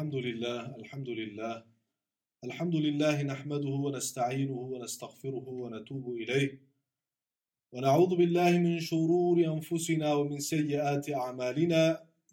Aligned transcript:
الحمد 0.00 0.14
لله 0.14 0.60
الحمد 0.80 1.08
لله. 1.08 1.64
الحمد 2.44 2.76
لله 2.76 3.22
نحمده 3.22 3.68
ونستعينه 3.84 4.58
ونستغفره 4.72 5.46
ونتوب 5.62 6.04
إليه. 6.20 6.50
ونعوذ 7.72 8.16
بالله 8.16 8.50
من 8.58 8.80
شرور 8.80 9.36
أنفسنا 9.54 10.14
ومن 10.14 10.38
سيئات 10.38 11.10
أعمالنا. 11.10 11.82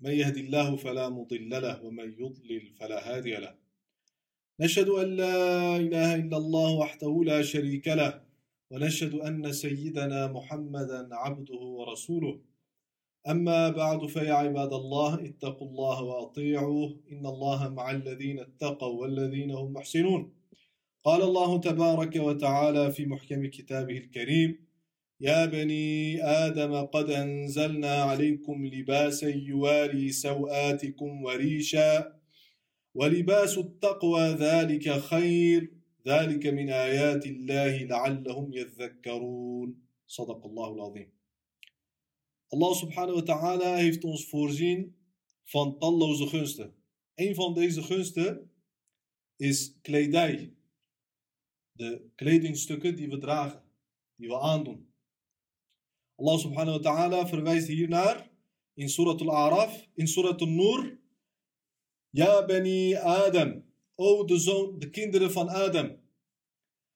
من 0.01 0.11
يهد 0.11 0.37
الله 0.37 0.75
فلا 0.75 1.09
مضل 1.09 1.49
له 1.49 1.83
ومن 1.83 2.07
يضلل 2.21 2.63
فلا 2.79 2.99
هادي 3.07 3.35
له. 3.35 3.53
نشهد 4.59 4.89
أن 4.89 5.07
لا 5.21 5.75
إله 5.75 6.15
إلا 6.15 6.37
الله 6.37 6.69
وحده 6.81 7.13
لا 7.31 7.41
شريك 7.41 7.87
له. 7.87 8.21
ونشهد 8.71 9.13
أن 9.13 9.51
سيدنا 9.51 10.19
محمدا 10.27 11.15
عبده 11.15 11.61
ورسوله. 11.77 12.46
أما 13.29 13.69
بعد 13.69 14.05
فيا 14.05 14.33
عباد 14.33 14.73
الله 14.73 15.25
اتقوا 15.25 15.67
الله 15.67 16.03
وأطيعوه 16.03 16.99
إن 17.11 17.25
الله 17.25 17.69
مع 17.69 17.91
الذين 17.91 18.39
اتقوا 18.39 19.01
والذين 19.01 19.51
هم 19.51 19.73
محسنون. 19.73 20.33
قال 21.03 21.21
الله 21.21 21.59
تبارك 21.59 22.15
وتعالى 22.15 22.91
في 22.91 23.05
محكم 23.05 23.45
كتابه 23.45 23.97
الكريم 23.97 24.67
يا 25.21 25.45
بني 25.45 26.23
آدم 26.23 26.73
قد 26.85 27.09
أنزلنا 27.09 27.93
عليكم 27.93 28.65
لباسا 28.65 29.29
يواري 29.29 30.11
سوآتكم 30.11 31.23
وريشا 31.23 32.13
ولباس 32.95 33.57
التقوى 33.57 34.21
ذلك 34.21 34.89
خير 34.89 35.71
ذلك 36.07 36.47
من 36.47 36.69
آيات 36.69 37.25
الله 37.25 37.83
لعلهم 37.83 38.53
يذكرون. 38.53 39.75
صدق 40.07 40.45
الله 40.45 40.73
العظيم. 40.75 41.16
Allah 42.49 42.75
subhanahu 42.75 43.15
wa 43.15 43.23
ta'ala 43.23 43.75
heeft 43.75 44.03
ons 44.03 44.25
voorzien 44.29 44.95
van 45.43 45.77
talloze 45.79 46.27
gunsten. 46.27 46.73
Een 47.15 47.35
van 47.35 47.53
deze 47.53 47.83
gunsten 47.83 48.51
is 49.35 49.77
kledij. 49.81 50.53
De 51.71 52.09
kledingstukken 52.15 52.95
die 52.95 53.09
we 53.09 53.17
dragen, 53.17 53.63
die 54.15 54.27
we 54.27 54.39
aandoen. 54.39 54.93
Allah 56.15 56.39
subhanahu 56.39 56.81
wa 56.81 56.83
ta'ala 56.83 57.27
verwijst 57.27 57.67
hiernaar 57.67 58.29
in 58.73 58.89
Surat 58.89 59.21
al-Araf, 59.21 59.87
in 59.93 60.07
Surat 60.07 60.41
al-Nur. 60.41 60.97
Ja 62.09 62.45
bani 62.45 62.95
Adam, 62.95 63.63
o 63.95 64.25
de, 64.25 64.39
zoon, 64.39 64.79
de 64.79 64.89
kinderen 64.89 65.31
van 65.31 65.49
Adam. 65.49 65.99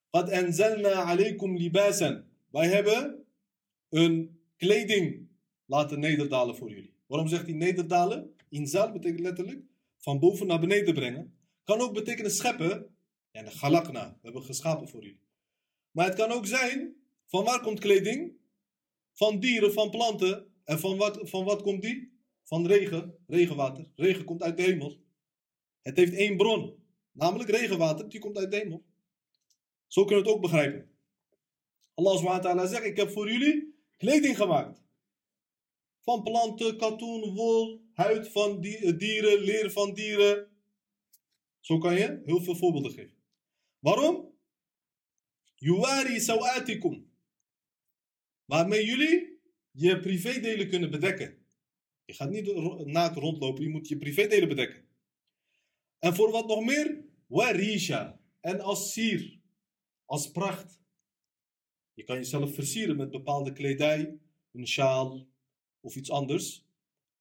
Qad 0.10 0.32
anzalna 0.32 1.04
alaykum 1.04 1.58
libasan. 1.58 2.24
Wij 2.50 2.68
hebben 2.68 3.26
een 3.90 4.40
kleding 4.58 5.30
laten 5.72 6.00
nederdalen 6.00 6.56
voor 6.56 6.70
jullie. 6.70 6.94
Waarom 7.08 7.28
zegt 7.28 7.46
hij 7.46 7.54
nederdalen? 7.54 8.36
Inzal 8.50 8.92
betekent 8.92 9.20
letterlijk 9.20 9.64
van 9.98 10.20
boven 10.20 10.48
naar 10.48 10.60
beneden 10.60 10.94
brengen. 10.94 11.38
Kan 11.64 11.80
ook 11.80 11.94
betekenen 11.94 12.32
scheppen. 12.32 12.96
Ja, 13.32 13.44
de 13.44 13.52
galakna. 13.52 14.10
We 14.10 14.20
hebben 14.22 14.44
geschapen 14.44 14.88
voor 14.88 15.02
jullie. 15.02 15.20
Maar 15.92 16.06
het 16.06 16.16
kan 16.16 16.32
ook 16.32 16.46
zijn, 16.46 16.96
van 17.26 17.44
waar 17.44 17.62
komt 17.62 17.80
kleding? 17.80 18.34
Van 19.14 19.40
dieren, 19.40 19.74
van 19.74 19.90
planten. 19.90 20.46
En 20.64 20.80
van 20.80 20.98
wat, 20.98 21.20
van 21.24 21.46
wat 21.46 21.62
komt 21.62 21.82
die? 21.82 22.20
Van 22.44 22.68
regen, 22.68 23.16
regenwater. 23.28 23.88
Regen 23.96 24.24
komt 24.26 24.42
uit 24.42 24.58
de 24.58 24.64
hemel. 24.64 24.98
Het 25.82 25.98
heeft 25.98 26.14
één 26.14 26.38
bron. 26.38 26.76
Namelijk 27.12 27.50
regenwater, 27.50 28.10
die 28.10 28.20
komt 28.20 28.38
uit 28.38 28.52
de 28.52 28.58
hemel. 28.58 28.84
Zo 29.88 30.06
kunnen 30.06 30.24
we 30.24 30.30
het 30.30 30.38
ook 30.38 30.44
begrijpen. 30.44 30.90
Allah 31.94 32.18
subhanahu 32.18 32.68
zegt, 32.68 32.86
ik 32.86 32.98
heb 32.98 33.10
voor 33.10 33.32
jullie 33.32 33.76
kleding 33.98 34.38
gemaakt. 34.38 34.82
Van 36.04 36.24
planten, 36.24 36.78
katoen, 36.78 37.34
wol, 37.34 37.82
huid 37.94 38.32
van 38.32 38.62
dieren, 38.62 39.40
leer 39.40 39.72
van 39.72 39.94
dieren. 39.94 40.50
Zo 41.60 41.78
kan 41.78 41.94
je 41.94 42.22
heel 42.26 42.42
veel 42.42 42.56
voorbeelden 42.56 42.92
geven. 42.92 43.18
Waarom? 43.80 44.40
Yuwari 45.56 46.20
sawatikum. 46.20 47.12
Waarmee 48.46 48.86
jullie 48.86 49.40
je 49.72 50.00
privédelen 50.00 50.70
kunnen 50.70 50.92
bedekken. 50.92 51.46
Je 52.06 52.14
gaat 52.14 52.30
niet 52.30 52.56
naakt 52.86 53.16
rondlopen, 53.18 53.64
je 53.64 53.70
moet 53.70 53.88
je 53.88 53.98
privédelen 53.98 54.48
bedekken. 54.48 54.90
En 56.00 56.16
voor 56.16 56.32
wat 56.32 56.48
nog 56.48 56.66
meer? 56.66 57.06
Warisha. 57.28 58.20
En 58.40 58.60
als 58.60 58.94
sier. 58.94 59.40
Als 60.06 60.32
pracht. 60.32 60.80
Je 61.94 62.04
kan 62.04 62.16
jezelf 62.16 62.54
versieren 62.54 62.98
met 62.98 63.12
bepaalde 63.12 63.54
kledij, 63.54 64.20
een 64.52 64.68
sjaal, 64.68 65.28
of 65.82 65.96
iets 65.96 66.12
anders. 66.12 66.66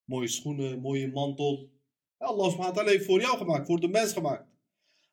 Mooie 0.05 0.29
schoenen, 0.29 0.81
mooie 0.81 1.11
mantel. 1.11 1.71
Allah 2.17 2.57
wa 2.57 2.71
ta'ala 2.71 2.91
heeft 2.91 3.05
voor 3.05 3.21
jou 3.21 3.37
gemaakt, 3.37 3.67
voor 3.67 3.81
de 3.81 3.89
mens 3.89 4.13
gemaakt. 4.13 4.47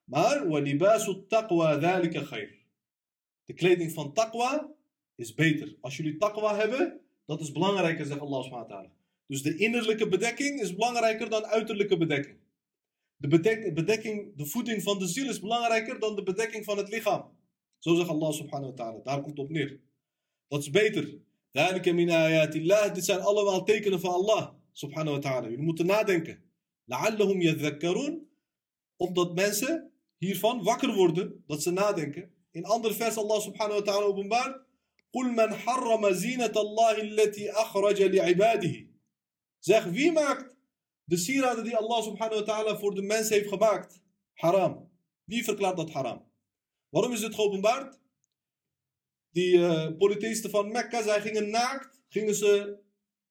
Maar, 0.03 0.47
taqwa. 1.27 1.69
De 3.45 3.53
kleding 3.53 3.91
van 3.91 4.13
taqwa 4.13 4.71
is 5.15 5.33
beter. 5.33 5.75
Als 5.81 5.97
jullie 5.97 6.17
taqwa 6.17 6.55
hebben, 6.55 6.99
dat 7.25 7.41
is 7.41 7.51
belangrijker, 7.51 8.05
zegt 8.05 8.19
Allah 8.19 8.49
wa 8.49 8.65
ta'ala. 8.65 8.91
Dus 9.27 9.41
de 9.41 9.57
innerlijke 9.57 10.07
bedekking 10.07 10.61
is 10.61 10.75
belangrijker 10.75 11.29
dan 11.29 11.45
uiterlijke 11.45 11.97
bedekking. 11.97 12.37
De 13.15 13.27
bedekking, 13.73 14.35
de 14.35 14.45
voeding 14.45 14.83
van 14.83 14.99
de 14.99 15.07
ziel 15.07 15.29
is 15.29 15.39
belangrijker 15.39 15.99
dan 15.99 16.15
de 16.15 16.23
bedekking 16.23 16.65
van 16.65 16.77
het 16.77 16.89
lichaam. 16.89 17.35
Zo 17.79 17.95
zegt 17.95 18.09
Allah 18.09 18.31
subhanahu 18.31 18.69
wa 18.71 18.75
ta'ala. 18.75 18.99
Daar 19.03 19.21
komt 19.21 19.37
het 19.37 19.45
op 19.45 19.49
neer. 19.49 19.79
Dat 20.47 20.61
is 20.61 20.69
beter. 20.69 21.17
من 21.55 22.09
آيات 22.09 22.55
الله 22.55 22.93
Dit 22.93 23.05
zijn 23.05 23.21
allemaal 23.21 23.63
tekenen 23.63 23.99
van 23.99 24.13
Allah 24.13 24.53
subhanahu 24.71 25.11
wa 25.15 25.19
ta'ala. 25.19 25.47
Jullie 25.47 25.65
moeten 25.65 25.85
nadenken. 25.85 26.41
لعلهم 26.87 27.41
يذكرون 27.41 28.27
Opdat 28.97 29.35
mensen 29.35 29.91
hiervan 30.17 30.63
wakker 30.63 30.95
worden. 30.95 31.43
Dat 31.47 31.63
ze 31.63 31.71
nadenken. 31.71 32.31
In 32.51 32.65
andere 32.65 32.93
vers 32.93 33.17
Allah 33.17 33.41
subhanahu 33.41 33.79
wa 33.79 33.81
ta'ala 33.81 34.05
openbaart. 34.05 34.65
قل 35.13 35.31
من 35.31 35.53
حرم 35.53 36.11
زينة 36.11 36.51
الله 36.55 37.01
التي 37.01 37.51
أخرج 37.51 38.01
لعباده. 38.01 38.87
Zeg 39.59 39.83
wie 39.83 40.11
maakt 40.11 40.55
de 41.03 41.17
sieraden 41.17 41.63
die 41.63 41.75
Allah 41.75 42.03
subhanahu 42.03 42.35
wa 42.35 42.43
ta'ala 42.43 42.77
voor 42.77 42.95
de 42.95 43.01
mens 43.01 43.29
heeft 43.29 43.47
gemaakt 43.47 44.01
haram? 44.33 44.89
Wie 45.23 45.43
verklaart 45.43 45.77
dat 45.77 45.91
haram? 45.91 46.31
Waarom 46.89 47.11
is 47.11 47.21
het 47.21 47.35
geopenbaard? 47.35 47.99
Die 49.37 49.57
uh, 49.57 50.51
van 50.51 50.71
Mekka, 50.71 51.03
zij 51.03 51.21
gingen 51.21 51.49
naakt, 51.49 52.01
gingen 52.07 52.35
ze 52.35 52.79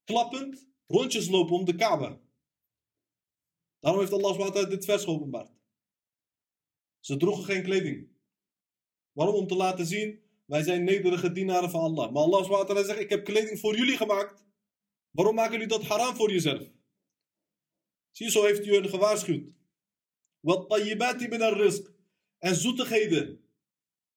klappend 0.05 0.67
rondjes 0.87 1.29
lopen 1.29 1.55
om 1.55 1.65
de 1.65 1.75
Kaaba. 1.75 2.21
Daarom 3.79 4.01
heeft 4.01 4.13
Allah 4.13 4.35
SWT 4.35 4.71
dit 4.71 4.85
vers 4.85 5.05
geopenbaard. 5.05 5.51
Ze 7.01 7.17
droegen 7.17 7.45
geen 7.45 7.63
kleding. 7.63 8.09
Waarom? 9.13 9.35
Om 9.35 9.47
te 9.47 9.57
laten 9.57 9.87
zien, 9.87 10.23
wij 10.45 10.63
zijn 10.63 10.85
nederige 10.85 11.33
dienaren 11.33 11.71
van 11.71 11.81
Allah. 11.81 12.13
Maar 12.13 12.23
Allah 12.23 12.45
SWT 12.45 12.87
zegt, 12.87 13.01
ik 13.01 13.11
heb 13.11 13.25
kleding 13.25 13.59
voor 13.59 13.77
jullie 13.77 13.97
gemaakt. 13.97 14.45
Waarom 15.11 15.35
maken 15.35 15.53
jullie 15.53 15.67
dat 15.67 15.85
haram 15.85 16.15
voor 16.15 16.31
jezelf? 16.33 16.71
Zie, 18.11 18.31
zo 18.31 18.45
heeft 18.45 18.67
u 18.67 18.75
hen 18.75 18.89
gewaarschuwd. 18.89 19.53
Wat 20.41 20.69
tayyibati 20.69 21.29
min 21.29 21.43
al-rizq. 21.43 21.95
En 22.39 22.55
zoetigheden 22.55 23.51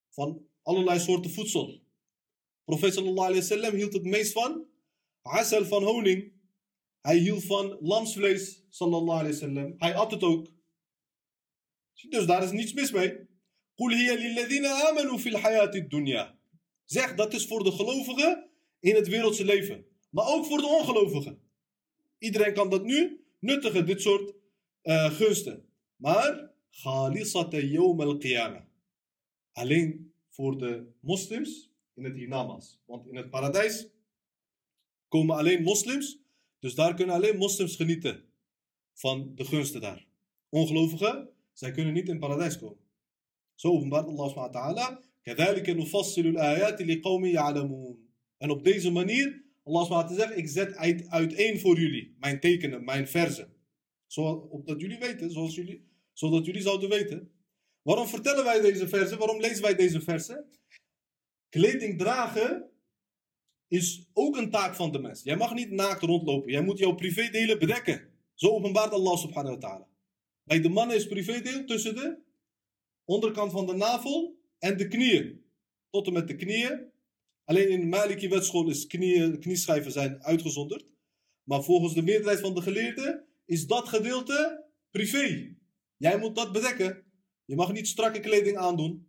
van 0.08 0.49
allerlei 0.62 0.98
soorten 0.98 1.30
voedsel. 1.30 1.80
Profeet 2.64 2.94
sallallahu 2.94 3.28
alayhi 3.28 3.40
wasallam 3.40 3.74
hield 3.74 3.92
het 3.92 4.04
meest 4.04 4.32
van 4.32 4.66
asal 5.22 5.64
van 5.64 5.82
honing. 5.82 6.32
Hij 7.00 7.16
hield 7.16 7.44
van 7.44 7.78
lamsvlees 7.80 8.64
sallallahu 8.68 9.18
alayhi 9.18 9.32
wasallam. 9.32 9.74
Hij 9.78 9.94
at 9.94 10.10
het 10.10 10.22
ook. 10.22 10.46
Dus 12.08 12.26
daar 12.26 12.42
is 12.42 12.50
niets 12.50 12.72
mis 12.72 12.92
mee. 12.92 13.28
Qul 13.74 13.90
hiya 13.90 14.88
amanu 14.88 15.18
fil 15.18 15.36
hayati 15.36 15.86
dunya. 15.86 16.38
Zeg 16.84 17.14
dat 17.14 17.34
is 17.34 17.46
voor 17.46 17.64
de 17.64 17.72
gelovigen 17.72 18.50
in 18.80 18.94
het 18.94 19.08
wereldse 19.08 19.44
leven. 19.44 19.86
Maar 20.10 20.26
ook 20.26 20.46
voor 20.46 20.58
de 20.58 20.66
ongelovigen. 20.66 21.42
Iedereen 22.18 22.54
kan 22.54 22.70
dat 22.70 22.84
nu 22.84 23.24
nuttigen, 23.38 23.86
dit 23.86 24.00
soort 24.02 24.34
uh, 24.82 25.10
gunsten. 25.10 25.68
Maar, 25.96 26.50
khalisata 26.70 27.58
yawm 27.58 28.00
al-qiyamah. 28.00 28.62
Alleen 29.52 30.09
voor 30.30 30.58
de 30.58 30.86
moslims 31.00 31.70
in 31.94 32.04
het 32.04 32.14
hiernamaals. 32.14 32.80
Want 32.84 33.06
in 33.06 33.16
het 33.16 33.30
paradijs 33.30 33.88
komen 35.08 35.36
alleen 35.36 35.62
moslims, 35.62 36.18
dus 36.58 36.74
daar 36.74 36.94
kunnen 36.94 37.14
alleen 37.14 37.36
moslims 37.36 37.76
genieten 37.76 38.24
van 38.92 39.32
de 39.34 39.44
gunsten 39.44 39.80
daar. 39.80 40.06
Ongelovigen, 40.48 41.28
zij 41.52 41.70
kunnen 41.70 41.94
niet 41.94 42.04
in 42.04 42.10
het 42.10 42.20
paradijs 42.20 42.58
komen. 42.58 42.78
Zo 43.54 43.68
openbaart 43.68 44.06
Allah 44.06 44.28
subhanahu 44.28 44.52
wa 44.52 44.72
ta'ala. 44.74 45.02
En 48.38 48.50
op 48.50 48.64
deze 48.64 48.90
manier, 48.90 49.44
Allah 49.64 49.82
subhanahu 49.82 50.14
zegt, 50.14 50.36
ik 50.36 50.48
zet 50.48 50.74
uit, 50.74 51.08
uiteen 51.08 51.60
voor 51.60 51.78
jullie 51.78 52.16
mijn 52.18 52.40
tekenen, 52.40 52.84
mijn 52.84 53.08
verzen. 53.08 53.52
Zodat 54.06 54.80
jullie 54.80 54.98
weten, 54.98 55.30
zoals 55.30 55.54
jullie, 55.54 55.84
zodat 56.12 56.44
jullie 56.44 56.62
zouden 56.62 56.88
weten. 56.88 57.30
Waarom 57.82 58.06
vertellen 58.06 58.44
wij 58.44 58.60
deze 58.60 58.88
versen? 58.88 59.18
Waarom 59.18 59.40
lezen 59.40 59.62
wij 59.62 59.74
deze 59.74 60.00
versen? 60.00 60.48
Kleding 61.48 61.98
dragen 61.98 62.70
is 63.68 64.08
ook 64.12 64.36
een 64.36 64.50
taak 64.50 64.74
van 64.74 64.92
de 64.92 64.98
mens. 64.98 65.22
Jij 65.22 65.36
mag 65.36 65.54
niet 65.54 65.70
naakt 65.70 66.02
rondlopen. 66.02 66.50
Jij 66.50 66.62
moet 66.62 66.78
jouw 66.78 66.94
privédelen 66.94 67.58
bedekken. 67.58 68.08
Zo 68.34 68.48
openbaart 68.48 68.92
Allah 68.92 69.18
subhanahu 69.18 69.54
wa 69.54 69.60
ta'ala. 69.60 69.88
Bij 70.42 70.60
de 70.60 70.68
mannen 70.68 70.96
is 70.96 71.06
privédeel 71.06 71.64
tussen 71.64 71.94
de 71.94 72.18
onderkant 73.04 73.52
van 73.52 73.66
de 73.66 73.74
navel 73.74 74.38
en 74.58 74.76
de 74.76 74.88
knieën. 74.88 75.44
Tot 75.90 76.06
en 76.06 76.12
met 76.12 76.28
de 76.28 76.36
knieën. 76.36 76.88
Alleen 77.44 77.68
in 77.68 77.80
de 77.80 77.86
Maliki 77.86 78.28
wetschool 78.28 78.68
is 78.68 78.86
knieën, 78.86 79.40
knieschijven 79.40 79.92
zijn 79.92 80.24
uitgezonderd. 80.24 80.86
Maar 81.42 81.62
volgens 81.62 81.94
de 81.94 82.02
meerderheid 82.02 82.40
van 82.40 82.54
de 82.54 82.62
geleerden 82.62 83.26
is 83.44 83.66
dat 83.66 83.88
gedeelte 83.88 84.64
privé. 84.90 85.56
Jij 85.96 86.18
moet 86.18 86.36
dat 86.36 86.52
bedekken. 86.52 87.04
Je 87.50 87.56
mag 87.56 87.72
niet 87.72 87.88
strakke 87.88 88.20
kleding 88.20 88.56
aandoen. 88.56 89.08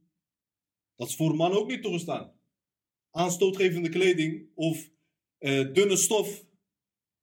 Dat 0.95 1.07
is 1.07 1.15
voor 1.15 1.35
mannen 1.35 1.59
ook 1.59 1.67
niet 1.67 1.81
toegestaan. 1.81 2.33
Aanstootgevende 3.11 3.89
kleding 3.89 4.49
of 4.55 4.89
eh, 5.37 5.73
dunne 5.73 5.95
stof, 5.95 6.45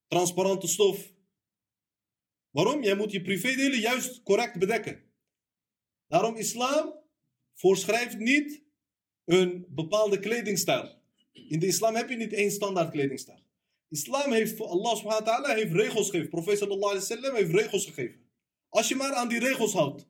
transparante 0.06 0.66
stof. 0.66 1.12
Waarom? 2.50 2.82
Jij 2.82 2.96
moet 2.96 3.12
je 3.12 3.22
privédelen 3.22 3.78
juist 3.78 4.22
correct 4.22 4.58
bedekken. 4.58 5.02
Daarom 6.06 6.36
islam 6.36 6.94
voorschrijft 7.54 8.18
niet 8.18 8.62
een 9.24 9.66
bepaalde 9.68 10.18
kledingstijl. 10.18 11.02
In 11.32 11.58
de 11.58 11.66
islam 11.66 11.94
heb 11.94 12.08
je 12.08 12.16
niet 12.16 12.32
één 12.32 12.50
standaard 12.50 12.90
kledingstijl. 12.90 13.42
Islam 13.88 14.32
heeft, 14.32 14.60
Allah 14.60 14.96
subhanahu 14.96 15.24
wa 15.24 15.32
ta'ala 15.32 15.54
heeft 15.54 15.72
regels 15.72 16.10
gegeven. 16.10 16.30
Profeet 16.30 16.58
sallallahu 16.58 16.94
wasallam 16.94 17.34
heeft 17.34 17.52
regels 17.52 17.86
gegeven. 17.86 18.30
Als 18.68 18.88
je 18.88 18.94
maar 18.94 19.12
aan 19.12 19.28
die 19.28 19.38
regels 19.38 19.72
houdt. 19.72 20.06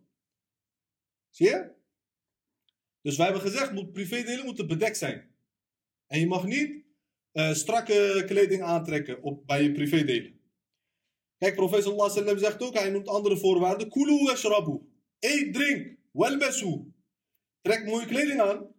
Zie 1.31 1.47
je? 1.47 1.71
Dus 3.01 3.17
wij 3.17 3.27
hebben 3.27 3.45
gezegd, 3.45 3.73
moet, 3.73 3.93
privédelen 3.93 4.45
moeten 4.45 4.67
bedekt 4.67 4.97
zijn. 4.97 5.31
En 6.07 6.21
je 6.21 6.27
mag 6.27 6.47
niet 6.47 6.85
uh, 7.33 7.53
strakke 7.53 8.23
kleding 8.27 8.63
aantrekken 8.63 9.23
op, 9.23 9.47
bij 9.47 9.63
je 9.63 9.73
privédelen. 9.73 10.41
Kijk, 11.39 11.57
alaihi 11.57 11.85
wasallam 11.97 12.39
zegt 12.39 12.63
ook, 12.63 12.75
hij 12.75 12.91
noemt 12.91 13.09
andere 13.09 13.37
voorwaarden. 13.37 13.89
Kulu. 13.89 14.31
Eet, 15.19 15.55
drink. 15.55 15.97
Welbesu. 16.13 16.93
Trek 17.61 17.85
mooie 17.85 18.07
kleding 18.07 18.41
aan. 18.41 18.77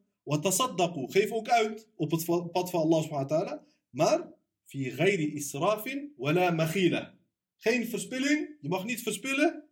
Geef 1.07 1.31
ook 1.31 1.47
uit 1.47 1.87
op 1.95 2.11
het 2.11 2.25
pad 2.51 2.69
van 2.69 2.81
Allah 2.81 3.01
subhanahu 3.01 3.27
wa 3.27 3.37
ta'ala. 3.37 3.65
Maar, 3.89 4.33
fi 4.65 4.91
ghairi 4.91 5.33
israfin 5.33 6.13
wala 6.17 6.51
maghila. 6.51 7.17
Geen 7.57 7.87
verspilling. 7.87 8.57
Je 8.61 8.69
mag 8.69 8.85
niet 8.85 9.01
verspillen. 9.01 9.69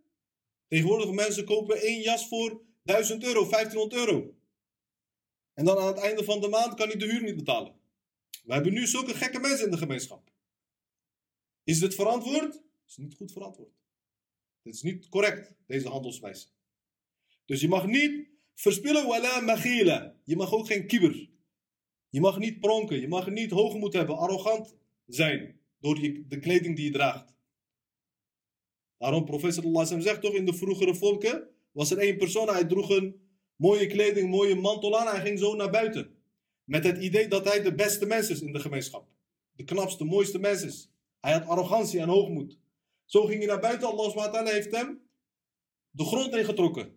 Tegenwoordig 0.67 1.11
mensen 1.11 1.45
kopen 1.45 1.81
één 1.81 2.01
jas 2.01 2.27
voor 2.27 2.65
1000 2.87 3.23
euro, 3.23 3.49
1500 3.49 3.93
euro. 3.93 4.35
En 5.53 5.65
dan 5.65 5.77
aan 5.77 5.87
het 5.87 5.97
einde 5.97 6.23
van 6.23 6.41
de 6.41 6.47
maand 6.47 6.73
kan 6.73 6.87
hij 6.87 6.97
de 6.97 7.05
huur 7.05 7.23
niet 7.23 7.35
betalen. 7.35 7.73
We 8.43 8.53
hebben 8.53 8.73
nu 8.73 8.87
zulke 8.87 9.13
gekke 9.13 9.39
mensen 9.39 9.65
in 9.65 9.71
de 9.71 9.77
gemeenschap. 9.77 10.31
Is 11.63 11.79
dit 11.79 11.95
verantwoord? 11.95 12.53
Het 12.53 12.63
is 12.87 12.97
niet 12.97 13.15
goed 13.15 13.31
verantwoord. 13.31 13.73
Dit 14.61 14.73
is 14.73 14.81
niet 14.81 15.09
correct, 15.09 15.53
deze 15.65 15.87
handelswijze. 15.87 16.47
Dus 17.45 17.61
je 17.61 17.67
mag 17.67 17.87
niet 17.87 18.27
verspillen, 18.53 19.07
wala 19.07 19.39
magila. 19.39 20.15
Je 20.23 20.35
mag 20.35 20.53
ook 20.53 20.67
geen 20.67 20.87
kibber. 20.87 21.29
Je 22.09 22.19
mag 22.19 22.37
niet 22.37 22.59
pronken. 22.59 22.99
Je 22.99 23.07
mag 23.07 23.29
niet 23.29 23.51
hoogmoed 23.51 23.93
hebben, 23.93 24.17
arrogant 24.17 24.75
zijn. 25.05 25.59
Door 25.79 25.95
de 26.27 26.39
kleding 26.39 26.75
die 26.75 26.85
je 26.85 26.91
draagt. 26.91 27.35
Daarom, 28.97 29.25
professor 29.25 29.63
Allah 29.63 30.01
zegt 30.01 30.21
toch 30.21 30.33
in 30.33 30.45
de 30.45 30.53
vroegere 30.53 30.95
volken. 30.95 31.56
Was 31.71 31.91
er 31.91 31.97
één 31.97 32.17
persoon, 32.17 32.49
hij 32.49 32.65
droeg 32.65 32.89
een 32.89 33.21
mooie 33.55 33.87
kleding, 33.87 34.29
mooie 34.29 34.55
mantel 34.55 34.99
aan. 34.99 35.15
Hij 35.15 35.25
ging 35.25 35.39
zo 35.39 35.55
naar 35.55 35.69
buiten. 35.69 36.15
Met 36.63 36.83
het 36.83 36.97
idee 36.97 37.27
dat 37.27 37.45
hij 37.45 37.61
de 37.61 37.75
beste 37.75 38.05
mens 38.05 38.29
is 38.29 38.41
in 38.41 38.53
de 38.53 38.59
gemeenschap. 38.59 39.07
De 39.51 39.63
knapste, 39.63 40.03
mooiste 40.03 40.39
mens 40.39 40.63
is. 40.63 40.89
Hij 41.19 41.33
had 41.33 41.47
arrogantie 41.47 41.99
en 41.99 42.09
hoogmoed. 42.09 42.57
Zo 43.05 43.25
ging 43.25 43.37
hij 43.37 43.47
naar 43.47 43.59
buiten. 43.59 43.87
Allah 43.87 44.09
SWT 44.09 44.49
heeft 44.49 44.75
hem 44.75 45.01
de 45.91 46.03
grond 46.03 46.35
ingetrokken. 46.35 46.95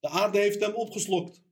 De 0.00 0.08
aarde 0.08 0.38
heeft 0.38 0.60
hem 0.60 0.74
opgeslokt. 0.74 1.42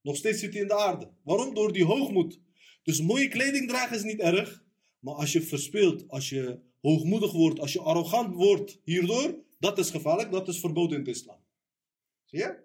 Nog 0.00 0.16
steeds 0.16 0.40
zit 0.40 0.52
hij 0.52 0.62
in 0.62 0.68
de 0.68 0.78
aarde. 0.78 1.10
Waarom? 1.22 1.54
Door 1.54 1.72
die 1.72 1.84
hoogmoed. 1.84 2.40
Dus 2.82 3.00
mooie 3.00 3.28
kleding 3.28 3.68
dragen 3.68 3.96
is 3.96 4.02
niet 4.02 4.20
erg. 4.20 4.64
Maar 4.98 5.14
als 5.14 5.32
je 5.32 5.42
verspeelt, 5.42 6.08
als 6.08 6.28
je 6.28 6.60
hoogmoedig 6.80 7.32
wordt, 7.32 7.60
als 7.60 7.72
je 7.72 7.80
arrogant 7.80 8.34
wordt 8.34 8.80
hierdoor, 8.84 9.34
dat 9.58 9.78
is 9.78 9.90
gevaarlijk, 9.90 10.30
dat 10.30 10.48
is 10.48 10.60
verboden 10.60 10.98
in 10.98 11.04
het 11.04 11.16
islam. 11.16 11.38
Zie 12.26 12.38
je? 12.38 12.64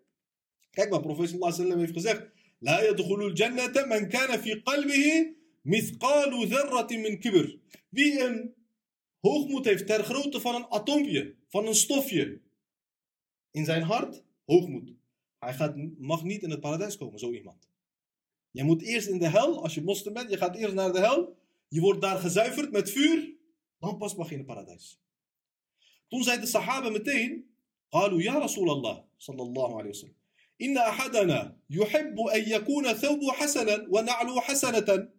Kijk 0.72 0.90
maar, 0.90 1.02
profeet 1.02 1.30
sallallahu 1.30 1.80
heeft 1.80 1.94
gezegd: 1.94 2.30
La 2.60 2.94
jannata 3.34 3.86
man 3.86 4.10
kana 4.10 4.40
fi 4.40 4.62
qalbihi 4.62 5.36
mithqalu 5.62 6.48
dharratin 6.48 7.02
min 7.02 7.20
kibr. 7.20 7.58
Wie 7.90 8.20
een 8.20 8.54
hoogmoed 9.20 9.66
heeft 9.66 9.88
ter 9.88 10.04
grootte 10.04 10.40
van 10.40 10.56
een 10.56 10.66
atoompje, 10.70 11.36
van 11.48 11.68
een 11.68 11.76
stofje 11.76 12.42
in 13.52 13.66
zijn 13.66 13.82
hart, 13.82 14.24
hoogmoed. 14.46 14.94
Hij 15.40 15.54
gaat, 15.54 15.76
mag 15.98 16.24
niet 16.24 16.44
in 16.44 16.50
het 16.50 16.60
paradijs 16.60 16.98
komen, 16.98 17.20
zo 17.20 17.32
iemand. 17.32 17.70
Je 18.52 18.64
moet 18.64 18.82
eerst 18.82 19.08
in 19.08 19.20
de 19.20 19.30
hel, 19.30 19.64
als 19.64 19.74
je 19.74 19.84
moslim 19.84 20.14
bent, 20.14 20.30
je 20.30 20.38
gaat 20.38 20.56
eerst 20.56 20.74
naar 20.74 20.94
de 20.94 21.00
hel. 21.00 21.38
Je 21.68 21.82
wordt 21.82 22.02
daar 22.02 22.18
gezuiverd 22.20 22.72
met 22.72 22.92
vuur. 22.92 23.36
Dan 23.80 23.98
pas 23.98 24.16
mag 24.16 24.28
je 24.28 24.32
in 24.32 24.38
het 24.38 24.48
paradijs. 24.48 25.00
Toen 26.08 26.24
zei 26.24 26.40
de 26.40 26.46
sahaba 26.46 26.90
meteen, 26.90 27.51
قالوا 27.92 28.22
يا 28.22 28.34
رسول 28.40 28.70
الله 28.70 29.04
صلى 29.20 29.42
الله 29.44 29.78
عليه 29.78 29.90
وسلم 29.90 30.16
إن 30.62 30.78
أحدنا 30.78 31.58
يحب 31.70 32.20
أن 32.20 32.44
يكون 32.50 32.94
ثوبه 32.94 33.32
حسنا 33.32 33.88
ونعله 33.90 34.42
حسنة 34.42 35.10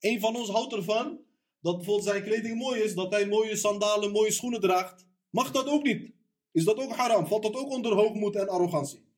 Een 0.00 0.20
van 0.20 0.36
ons 0.36 0.48
houdt 0.48 0.72
ervan 0.72 1.18
dat 1.60 1.76
bijvoorbeeld 1.76 2.08
zijn 2.08 2.22
kleding 2.22 2.58
mooi 2.58 2.80
is, 2.80 2.94
dat 2.94 3.12
hij 3.12 3.26
mooie 3.26 3.56
sandalen, 3.56 4.10
mooie 4.10 4.30
schoenen 4.30 4.60
draagt. 4.60 5.06
Mag 5.30 5.50
dat 5.50 5.68
ook 5.68 5.82
niet? 5.82 6.12
Is 6.52 6.64
dat 6.64 6.78
ook 6.78 6.92
haram? 6.92 7.26
Valt 7.26 7.42
dat 7.42 7.54
ook 7.56 7.70
onder 7.70 7.92
hoogmoed 7.92 8.36
en 8.36 8.48
arrogantie? 8.48 9.08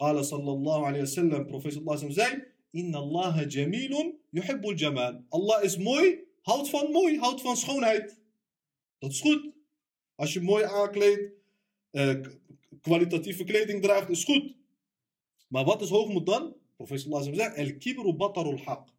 قال 0.00 0.24
صلى 0.24 0.50
الله 0.52 0.86
عليه 0.86 1.02
وسلم 1.02 1.46
profeet 1.46 1.76
Allah 1.86 2.10
zei 2.10 2.44
Inna 2.72 2.98
Allah 2.98 3.46
jamilun 3.48 4.18
yuhibbul 4.30 4.74
jamal. 4.74 5.22
Allah 5.30 5.62
is 5.62 5.76
mooi, 5.76 6.24
houdt 6.42 6.68
van 6.70 6.90
mooi, 6.90 7.18
houdt 7.18 7.40
van 7.40 7.56
schoonheid. 7.56 8.20
Dat 8.98 9.10
is 9.10 9.20
goed. 9.20 9.52
Als 10.14 10.32
je 10.32 10.40
mooi 10.40 10.64
aankleedt, 10.64 11.22
eh, 11.22 11.28
kwalitatieve 12.80 13.44
kleding 13.44 13.82
draagt, 13.82 14.08
is 14.08 14.24
goed. 14.24 14.56
Maar 15.48 15.64
wat 15.64 15.82
is 15.82 15.88
hoogmoed 15.88 16.26
dan? 16.26 16.56
Profeet 16.76 17.06
Allah 17.06 17.22
zegt, 17.22 17.54
el 17.54 17.76
kibru 17.76 18.12
batarul 18.12 18.58
haq. 18.58 18.92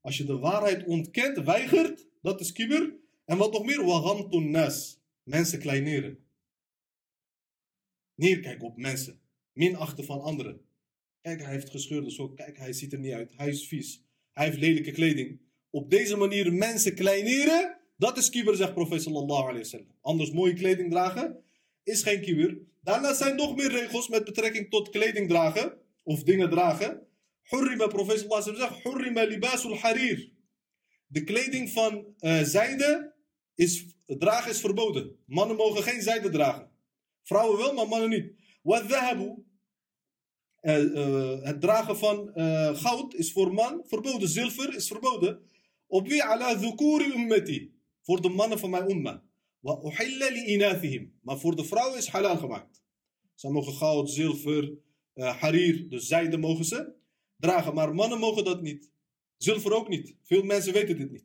Als 0.00 0.16
je 0.16 0.24
de 0.24 0.38
waarheid 0.38 0.84
ontkent, 0.84 1.38
weigert, 1.38 2.06
dat 2.22 2.40
is 2.40 2.52
kibber. 2.52 2.94
En 3.24 3.36
wat 3.36 3.52
nog 3.52 3.64
meer? 3.64 3.84
Waghamtun 3.84 4.50
nas. 4.50 5.00
Mensen 5.22 5.58
kleineren. 5.58 6.18
Neerkijken 8.14 8.66
op 8.66 8.76
mensen 8.76 9.20
minachten 9.52 10.04
van 10.04 10.20
anderen. 10.20 10.60
Kijk, 11.20 11.40
hij 11.42 11.52
heeft 11.52 11.70
gescheurde 11.70 12.10
sok. 12.10 12.36
Kijk, 12.36 12.58
hij 12.58 12.72
ziet 12.72 12.92
er 12.92 12.98
niet 12.98 13.12
uit. 13.12 13.32
Hij 13.36 13.48
is 13.48 13.66
vies. 13.68 14.02
Hij 14.32 14.44
heeft 14.44 14.58
lelijke 14.58 14.90
kleding. 14.90 15.40
Op 15.70 15.90
deze 15.90 16.16
manier 16.16 16.52
mensen 16.52 16.94
kleineren, 16.94 17.78
dat 17.96 18.18
is 18.18 18.30
kibber, 18.30 18.56
zegt 18.56 18.74
profeet 18.74 19.02
sallallahu 19.02 19.42
alayhi 19.42 19.58
wasallam. 19.58 19.94
Anders 20.00 20.30
mooie 20.30 20.54
kleding 20.54 20.90
dragen, 20.90 21.44
is 21.90 22.02
geen 22.02 22.20
kibber. 22.20 22.58
Daarna 22.80 23.14
zijn 23.14 23.36
nog 23.36 23.56
meer 23.56 23.70
regels 23.70 24.08
met 24.08 24.24
betrekking 24.24 24.70
tot 24.70 24.90
kleding 24.90 25.28
dragen, 25.28 25.78
of 26.02 26.22
dingen 26.22 26.50
dragen. 26.50 27.06
Hurrima, 27.42 27.86
profeet 27.86 28.26
wasallam 28.26 28.60
zegt, 28.60 28.82
hurrima 28.82 29.22
libasul 29.22 29.76
harir. 29.76 30.32
De 31.06 31.24
kleding 31.24 31.70
van 31.70 32.14
uh, 32.20 32.40
zijde, 32.40 33.14
is, 33.54 33.86
dragen 34.06 34.50
is 34.50 34.60
verboden. 34.60 35.16
Mannen 35.26 35.56
mogen 35.56 35.82
geen 35.82 36.02
zijde 36.02 36.28
dragen. 36.28 36.70
Vrouwen 37.22 37.58
wel, 37.58 37.74
maar 37.74 37.88
mannen 37.88 38.08
niet. 38.08 38.32
Wadhabu, 38.62 39.44
uh, 40.62 40.78
uh, 40.78 41.42
het 41.42 41.60
dragen 41.60 41.96
van 41.96 42.30
goud 42.76 43.14
is 43.14 43.32
voor 43.32 43.54
man 43.54 43.82
verboden. 43.86 44.28
Zilver 44.28 44.74
is 44.74 44.86
verboden. 44.86 45.40
Op 45.86 46.10
ala 46.10 46.56
dhukuri 46.56 47.12
ummati. 47.12 47.74
Voor 48.02 48.22
de 48.22 48.28
mannen 48.28 48.58
van 48.58 48.70
mijn 48.70 48.90
umma. 48.90 49.22
Maar 49.60 51.38
voor 51.38 51.56
de 51.56 51.64
vrouwen 51.64 51.98
is 51.98 52.06
halal 52.06 52.36
gemaakt. 52.36 52.82
Ze 53.34 53.50
mogen 53.50 53.72
goud, 53.72 54.10
zilver, 54.10 54.72
harir, 55.14 55.88
dus 55.88 56.06
zijde 56.06 56.38
mogen 56.38 56.64
ze 56.64 56.92
dragen. 57.36 57.74
Maar 57.74 57.94
mannen 57.94 58.18
mogen 58.18 58.44
dat 58.44 58.62
niet. 58.62 58.90
Zilver 59.36 59.72
ook 59.72 59.88
niet. 59.88 60.16
Veel 60.22 60.42
mensen 60.42 60.72
weten 60.72 60.96
dit 60.96 61.10
niet. 61.10 61.24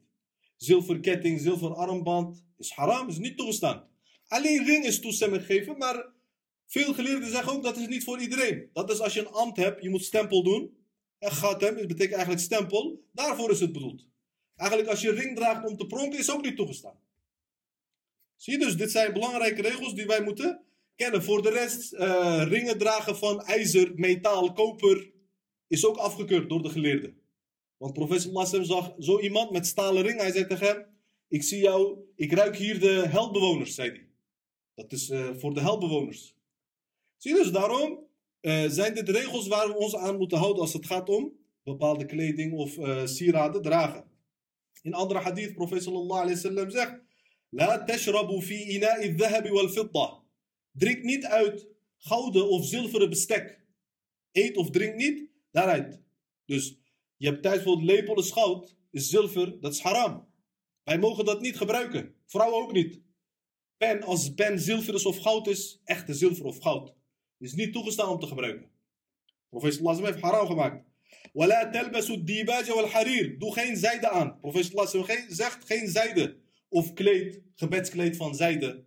Zilverketting, 0.56 1.40
zilver 1.40 1.74
armband 1.74 2.44
is 2.58 2.72
haram, 2.72 3.08
is 3.08 3.18
niet 3.18 3.38
toegestaan. 3.38 3.88
Alleen 4.28 4.66
ring 4.66 4.86
is 4.86 5.00
toestemming 5.00 5.46
gegeven, 5.46 5.78
maar 5.78 6.14
veel 6.66 6.94
geleerden 6.94 7.30
zeggen 7.30 7.54
ook 7.54 7.64
dat 7.64 7.78
is 7.78 7.88
niet 7.88 8.04
voor 8.04 8.22
iedereen. 8.22 8.70
Dat 8.74 8.92
is 8.92 9.00
als 9.00 9.14
je 9.14 9.20
een 9.20 9.32
ambt 9.32 9.58
hebt, 9.58 9.84
je 9.84 9.90
moet 9.90 10.04
stempel 10.04 10.44
doen. 10.44 10.78
En 11.18 11.32
gatem, 11.32 11.76
dat 11.76 11.88
betekent 11.88 12.14
eigenlijk 12.14 12.42
stempel. 12.42 13.04
Daarvoor 13.12 13.52
is 13.52 13.60
het 13.60 13.72
bedoeld. 13.72 14.08
Eigenlijk 14.56 14.90
als 14.90 15.02
je 15.02 15.12
ring 15.12 15.36
draagt 15.36 15.70
om 15.70 15.78
te 15.78 15.88
pronken, 15.88 16.20
is 16.20 16.32
ook 16.32 16.42
niet 16.42 16.56
toegestaan. 16.56 17.00
Zie 18.46 18.60
je 18.60 18.66
dus, 18.66 18.78
dit 18.78 18.92
zijn 18.92 19.14
belangrijke 19.14 19.62
regels 19.62 19.94
die 19.94 20.06
wij 20.06 20.24
moeten 20.24 20.62
kennen. 20.96 21.24
Voor 21.24 21.42
de 21.42 21.50
rest, 21.50 21.94
uh, 21.94 22.44
ringen 22.48 22.78
dragen 22.78 23.18
van 23.18 23.42
ijzer, 23.42 23.92
metaal, 23.96 24.54
koper, 24.54 25.12
is 25.68 25.86
ook 25.86 25.98
afgekeurd 25.98 26.50
door 26.50 26.62
de 26.62 26.70
geleerden. 26.70 27.18
Want 27.78 27.94
professor 27.94 28.32
Lassem 28.32 28.64
zag 28.64 28.94
zo 29.00 29.20
iemand 29.20 29.52
met 29.52 29.68
stalen 29.68 30.04
ring. 30.04 30.20
Hij 30.20 30.32
zei 30.32 30.48
tegen 30.48 30.68
hem, 30.68 30.86
ik 31.28 31.44
zie 31.44 31.60
jou, 31.60 32.00
ik 32.16 32.32
ruik 32.32 32.56
hier 32.56 32.80
de 32.80 33.08
heldbewoners, 33.08 33.76
zei 33.76 33.90
hij. 33.90 34.10
Dat 34.76 34.92
is 34.92 35.10
eh, 35.10 35.30
voor 35.38 35.54
de 35.54 35.62
helbewoners. 35.62 36.36
Zie 37.18 37.32
je 37.32 37.38
dus, 37.38 37.52
daarom 37.52 38.08
eh, 38.40 38.66
zijn 38.68 38.94
dit 38.94 39.10
regels 39.10 39.48
waar 39.48 39.68
we 39.68 39.76
ons 39.76 39.96
aan 39.96 40.18
moeten 40.18 40.38
houden 40.38 40.62
als 40.62 40.74
het 40.74 40.86
gaat 40.86 41.10
om 41.10 41.34
bepaalde 41.64 42.06
kleding 42.06 42.54
of 42.54 42.78
eh, 42.78 43.06
sieraden 43.06 43.62
dragen. 43.62 44.04
In 44.82 44.94
andere 44.94 45.20
hadith, 45.20 45.54
profeet 45.56 45.84
sallallahu 45.84 46.36
zegt, 46.70 47.05
La 47.56 47.86
tashrabu 47.86 48.42
fi 48.42 48.58
ina'i 48.76 49.16
dhahabi 49.20 49.50
wal 49.50 49.70
fidda. 49.70 50.08
Drink 50.74 51.04
niet 51.04 51.26
uit 51.26 51.68
gouden 51.98 52.50
of 52.50 52.66
zilveren 52.66 53.10
bestek. 53.10 53.64
Eet 54.32 54.58
of 54.58 54.70
drink 54.70 54.96
niet 54.96 55.30
daaruit. 55.52 56.02
Dus 56.46 56.80
je 57.18 57.28
hebt 57.28 57.42
thuis 57.42 57.56
bijvoorbeeld 57.56 57.90
lepel 57.90 58.20
is 58.20 58.32
goud, 58.32 58.76
is 58.92 59.10
zilver, 59.10 59.60
dat 59.60 59.74
is 59.74 59.80
haram. 59.80 60.28
Wij 60.84 61.00
mogen 61.00 61.26
dat 61.26 61.42
niet 61.42 61.58
gebruiken. 61.58 62.16
Vrouwen 62.26 62.62
ook 62.62 62.72
niet. 62.72 63.02
Pen, 63.78 64.04
als 64.04 64.34
pen 64.34 64.60
zilver 64.60 64.94
is 64.94 65.06
of 65.06 65.18
goud 65.18 65.48
is, 65.48 65.82
echte 65.84 66.14
zilver 66.14 66.46
of 66.46 66.58
goud. 66.58 66.94
Is 67.40 67.54
niet 67.54 67.74
toegestaan 67.74 68.10
om 68.10 68.20
te 68.20 68.28
gebruiken. 68.28 68.70
Profeet 69.50 69.80
wasallam 69.80 70.12
heeft 70.12 70.24
haram 70.24 70.48
gemaakt. 70.48 70.84
Wala 71.34 71.70
talbasu 71.70 72.24
dibaja 72.24 72.74
wal 72.74 72.88
harir. 72.88 73.40
Doe 73.40 73.54
geen 73.54 73.78
zijde 73.78 74.10
aan. 74.10 74.40
Profeet 74.40 74.72
wasallam 74.72 75.26
zegt 75.30 75.66
geen 75.66 75.88
zijde 75.88 76.44
Of 76.75 76.93
kleed, 76.93 77.43
gebedskleed 77.55 78.17
van 78.17 78.35
zijde. 78.35 78.85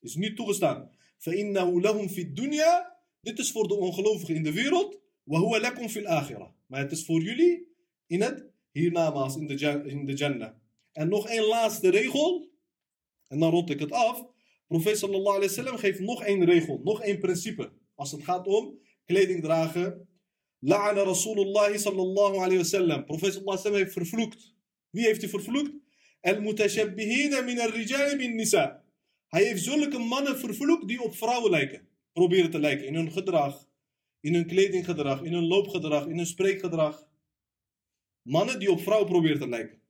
Is 0.00 0.14
niet 0.14 0.36
toegestaan. 0.36 0.90
فَإِنَّهُ 1.18 1.80
لَهُمْ 1.80 2.08
فِي 2.08 2.20
الدُّنْيَا 2.20 2.96
Dit 3.20 3.38
is 3.38 3.50
voor 3.50 3.68
de 3.68 3.74
ongelovigen 3.74 4.34
in 4.34 4.42
de 4.42 4.52
wereld. 4.52 5.00
وَهُوَ 5.24 5.60
لَكُمْ 5.60 5.88
فِي 5.88 5.98
الْآخِرَةِ 5.98 6.54
Maar 6.66 6.80
het 6.80 6.92
is 6.92 7.04
voor 7.04 7.22
jullie 7.22 7.66
in 8.06 8.20
het 8.20 8.46
hiernamaals, 8.72 9.36
in 9.36 9.46
de, 9.46 9.54
jan- 9.54 9.86
in 9.86 10.04
de 10.06 10.12
Jannah. 10.12 10.52
En 10.92 11.08
nog 11.08 11.28
één 11.28 11.44
laatste 11.46 11.90
regel. 11.90 12.50
En 13.28 13.38
dan 13.38 13.50
rond 13.50 13.70
ik 13.70 13.80
het 13.80 13.92
af. 13.92 14.26
Profeet 14.66 14.98
sallallahu 14.98 15.36
alaihi 15.36 15.46
wasallam 15.54 15.76
geeft 15.76 16.00
nog 16.00 16.22
één 16.24 16.44
regel, 16.44 16.80
nog 16.84 17.02
één 17.02 17.18
principe. 17.18 17.72
Als 17.94 18.12
het 18.12 18.24
gaat 18.24 18.46
om 18.46 18.78
kleding 19.04 19.42
dragen. 19.42 20.08
La'ana 20.66 21.02
Rasulullah 21.02 21.76
sallallahu 21.76 22.36
alaihi 22.36 22.56
wasallam. 22.56 23.04
Profeet 23.04 23.32
sallallahu 23.32 23.58
alaihi 23.58 23.62
wasallam 23.62 23.78
heeft 23.80 23.92
vervloekt. 23.92 24.54
Wie 24.90 25.04
heeft 25.04 25.20
hij 25.20 25.30
vervloekt? 25.30 25.72
Al-mutashabbihina 26.23 27.41
min 27.41 27.59
al-rijali 27.59 28.15
bin 28.17 28.35
nisa. 28.35 28.83
Hij 29.27 29.43
heeft 29.43 29.63
zulke 29.63 29.97
mannen 29.97 30.39
vervloekt 30.39 30.87
die 30.87 31.01
op 31.01 31.15
vrouwen 31.15 31.51
lijken. 31.51 31.87
Proberen 32.13 32.51
te 32.51 32.59
lijken 32.59 32.87
in 32.87 32.95
hun 32.95 33.11
gedrag, 33.11 33.67
in 34.19 34.33
hun 34.33 34.45
kledinggedrag, 34.45 35.21
in 35.21 35.33
hun 35.33 35.47
loopgedrag, 35.47 36.05
in 36.07 36.17
hun 36.17 36.25
spreekgedrag. 36.25 37.07
Mannen 38.21 38.59
die 38.59 38.71
op 38.71 38.79
vrouwen 38.79 39.09
proberen 39.09 39.39
te 39.39 39.47
lijken. 39.47 39.81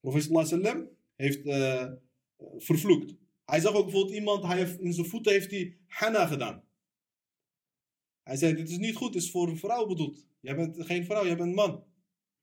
Profeet 0.00 0.26
wasallam 0.26 0.88
heeft 1.16 1.46
eh, 1.46 1.92
vervloekt. 2.58 3.14
Hij 3.44 3.60
zag 3.60 3.74
ook 3.74 3.84
bijvoorbeeld 3.84 4.14
iemand, 4.14 4.44
hij 4.44 4.58
heeft, 4.58 4.80
in 4.80 4.92
zijn 4.92 5.06
voeten 5.06 5.32
heeft 5.32 5.50
hij 5.50 5.76
hanna 5.86 6.26
gedaan. 6.26 6.64
Hij 8.22 8.36
zei, 8.36 8.54
dit 8.54 8.68
is 8.68 8.78
niet 8.78 8.96
goed, 8.96 9.12
dit 9.12 9.22
is 9.22 9.30
voor 9.30 9.48
een 9.48 9.58
vrouw 9.58 9.86
bedoeld. 9.86 10.26
Jij 10.40 10.56
bent 10.56 10.86
geen 10.86 11.04
vrouw, 11.04 11.26
jij 11.26 11.36
bent 11.36 11.54
man. 11.54 11.84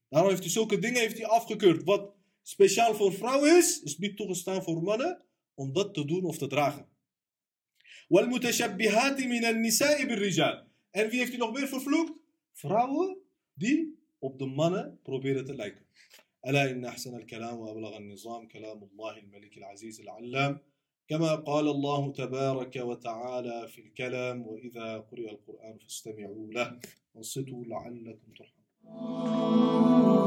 Daarom 0.10 0.30
heeft 0.30 0.44
hij 0.44 0.52
zulke 0.52 0.80
dingen 0.80 1.02
heeft 1.02 1.18
hij 1.18 1.28
afgekeurd. 1.28 1.84
Wat 1.84 2.14
speciaal 2.43 2.95
voor 2.95 3.13
vrouwen 3.13 3.57
is, 3.57 3.83
is 3.83 3.99
niet 3.99 4.17
toegestaan 4.17 4.63
voor 4.63 4.83
mannen 4.83 5.25
om 5.55 5.73
dat 5.73 5.95
te 5.95 6.05
doen 6.05 6.25
of 6.25 6.39
te 6.39 6.47
dragen. 6.47 6.89
وَالْمُتَشَبِّهَاتِ 8.09 9.19
مِنَ 9.25 9.45
النِّسَاءِ 9.45 10.07
بِالرِّجَالِ 10.07 10.67
En 10.91 11.09
wie 11.09 11.19
heeft 11.19 11.31
hij 11.31 11.39
nog 11.39 11.53
meer 11.53 11.69
vervloekt? 11.69 12.13
Vrouwen 12.53 13.19
die 13.55 13.99
op 14.19 14.39
de 14.39 14.47
mannen 14.47 15.01
proberen 15.03 15.45
te 15.45 15.55
lijken. 15.55 15.87
ألا 16.47 16.71
إن 16.71 16.85
أحسن 16.85 17.17
الكلام 17.17 17.59
وأبلغ 17.59 17.97
النظام 17.97 18.49
كلام 18.49 18.83
الله 18.83 19.19
الملك 19.19 19.59
العزيز 19.59 20.01
العلام 20.01 20.59
كما 21.09 21.35
قال 21.35 21.69
الله 21.69 22.13
تبارك 22.13 22.77
وتعالى 22.77 23.69
في 23.69 23.81
الكلام 23.81 24.47
وإذا 24.47 24.99
قرئ 24.99 25.31
القرآن 25.31 25.79
فاستمعوا 25.79 26.53
له 26.53 26.81
وانصتوا 27.15 27.65
لعلكم 27.65 28.33
ترحمون 28.39 30.20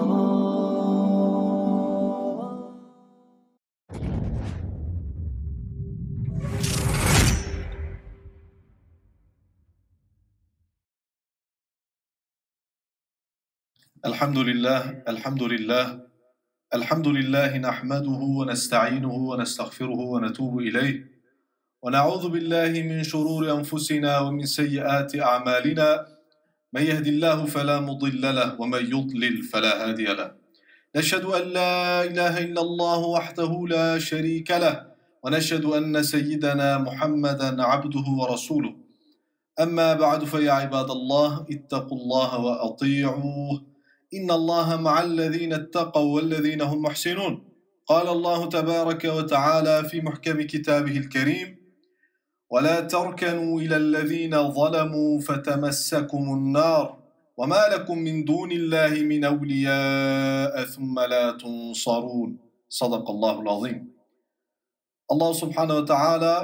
الحمد 14.04 14.38
لله 14.38 15.02
الحمد 15.08 15.42
لله 15.42 16.00
الحمد 16.74 17.08
لله 17.08 17.58
نحمده 17.58 18.20
ونستعينه 18.38 19.14
ونستغفره 19.14 20.00
ونتوب 20.12 20.58
إليه. 20.58 21.08
ونعوذ 21.82 22.28
بالله 22.28 22.72
من 22.90 23.02
شرور 23.02 23.52
أنفسنا 23.58 24.18
ومن 24.18 24.46
سيئات 24.46 25.16
أعمالنا. 25.16 26.06
من 26.72 26.82
يهد 26.82 27.06
الله 27.06 27.44
فلا 27.44 27.80
مضل 27.80 28.20
له 28.20 28.60
ومن 28.60 28.82
يضلل 28.94 29.42
فلا 29.42 29.88
هادي 29.88 30.04
له. 30.04 30.30
نشهد 30.96 31.24
أن 31.24 31.44
لا 31.48 32.04
إله 32.04 32.38
إلا 32.38 32.60
الله 32.60 32.98
وحده 32.98 33.52
لا 33.68 33.98
شريك 33.98 34.50
له. 34.50 34.74
ونشهد 35.22 35.64
أن 35.64 36.02
سيدنا 36.02 36.78
محمدا 36.78 37.62
عبده 37.62 38.06
ورسوله. 38.20 38.74
أما 39.60 39.94
بعد 39.94 40.24
فيا 40.24 40.52
عباد 40.52 40.90
الله 40.90 41.46
اتقوا 41.50 41.98
الله 41.98 42.30
وأطيعوه. 42.46 43.73
إن 44.16 44.30
الله 44.30 44.76
مع 44.76 45.02
الذين 45.02 45.52
اتقوا 45.52 46.14
والذين 46.14 46.62
هم 46.62 46.82
محسنون. 46.82 47.34
قال 47.86 48.08
الله 48.08 48.48
تبارك 48.48 49.04
وتعالى 49.04 49.88
في 49.88 50.00
محكم 50.00 50.42
كتابه 50.42 50.96
الكريم 50.96 51.56
ولا 52.50 52.80
تركنوا 52.80 53.60
إلى 53.60 53.76
الذين 53.76 54.52
ظلموا 54.52 55.20
فتمسكم 55.20 56.24
النار 56.38 56.98
وما 57.36 57.62
لكم 57.72 57.98
من 57.98 58.24
دون 58.24 58.52
الله 58.52 58.92
من 59.04 59.24
أولياء 59.24 60.64
ثم 60.64 61.00
لا 61.00 61.32
تنصرون. 61.32 62.38
صدق 62.68 63.10
الله 63.10 63.40
العظيم. 63.40 63.94
الله 65.12 65.32
سبحانه 65.32 65.74
وتعالى 65.74 66.34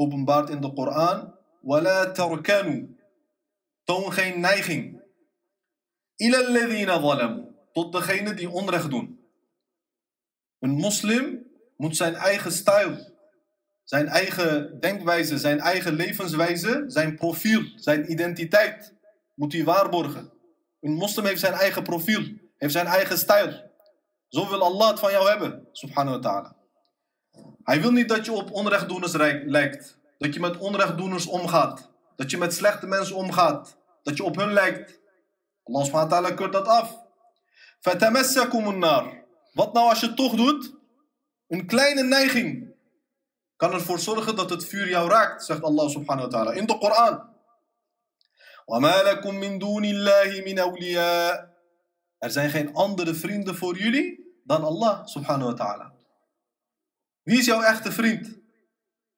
openbaart 0.00 0.50
in 0.50 0.60
de 0.60 0.70
ولا 1.64 2.04
تركنوا 2.04 2.86
toon 3.86 4.10
geen 4.12 4.40
neiging 4.40 4.95
Tot 7.72 7.92
degene 7.92 8.34
die 8.34 8.50
onrecht 8.50 8.90
doen. 8.90 9.20
Een 10.58 10.70
moslim 10.70 11.46
moet 11.76 11.96
zijn 11.96 12.14
eigen 12.14 12.52
stijl, 12.52 13.14
zijn 13.84 14.06
eigen 14.06 14.80
denkwijze, 14.80 15.38
zijn 15.38 15.60
eigen 15.60 15.92
levenswijze, 15.92 16.84
zijn 16.86 17.14
profiel, 17.16 17.62
zijn 17.76 18.10
identiteit 18.10 18.94
moet 19.34 19.52
hij 19.52 19.64
waarborgen. 19.64 20.32
Een 20.80 20.92
moslim 20.92 21.24
heeft 21.24 21.40
zijn 21.40 21.52
eigen 21.52 21.82
profiel, 21.82 22.22
heeft 22.56 22.72
zijn 22.72 22.86
eigen 22.86 23.18
stijl. 23.18 23.70
Zo 24.28 24.48
wil 24.48 24.62
Allah 24.62 24.88
het 24.90 24.98
van 24.98 25.10
jou 25.10 25.28
hebben, 25.28 25.68
subhanahu 25.72 26.16
wa 26.16 26.22
ta'ala. 26.22 26.56
Hij 27.62 27.80
wil 27.80 27.90
niet 27.90 28.08
dat 28.08 28.24
je 28.24 28.32
op 28.32 28.52
onrechtdoeners 28.52 29.12
lijkt, 29.44 29.98
dat 30.18 30.34
je 30.34 30.40
met 30.40 30.56
onrechtdoeners 30.56 31.26
omgaat, 31.26 31.90
dat 32.16 32.30
je 32.30 32.38
met 32.38 32.54
slechte 32.54 32.86
mensen 32.86 33.16
omgaat, 33.16 33.76
dat 34.02 34.16
je 34.16 34.24
op 34.24 34.36
hun 34.36 34.52
lijkt. 34.52 35.00
Allah 35.65 35.85
subhanahu 35.85 36.09
wa 36.09 36.19
ta'ala 36.19 36.35
keurt 36.35 36.53
dat 36.53 36.67
af. 36.67 36.99
فَتَمَسَّكُمُ 37.79 38.67
النَّارِ 38.67 39.23
Wat 39.53 39.73
nou 39.73 39.89
als 39.89 39.99
je 39.99 40.05
het 40.05 40.15
toch 40.15 40.35
doet? 40.35 40.73
Een 41.47 41.65
kleine 41.65 42.03
neiging 42.03 42.75
kan 43.55 43.73
ervoor 43.73 43.99
zorgen 43.99 44.35
dat 44.35 44.49
het 44.49 44.65
vuur 44.65 44.89
jou 44.89 45.09
raakt, 45.09 45.45
zegt 45.45 45.63
Allah 45.63 45.89
subhanahu 45.89 46.29
wa 46.29 46.37
ta'ala 46.37 46.51
in 46.51 46.65
de 46.65 46.77
Koran. 46.77 47.29
وَمَا 48.65 49.03
لَكُم 49.03 49.35
مِّن 49.35 49.59
دُونِ 49.59 49.83
اللَّهِ 49.83 50.41
مِنْ 50.43 50.59
أَوْلِيَاءَ 50.59 51.49
Er 52.17 52.31
zijn 52.31 52.49
geen 52.49 52.73
andere 52.73 53.13
vrienden 53.13 53.55
voor 53.55 53.77
jullie 53.77 54.39
dan 54.43 54.63
Allah 54.63 55.05
subhanahu 55.05 55.45
wa 55.45 55.53
ta'ala. 55.53 55.93
Wie 57.23 57.37
is 57.37 57.45
jouw 57.45 57.61
echte 57.61 57.91
vriend? 57.91 58.39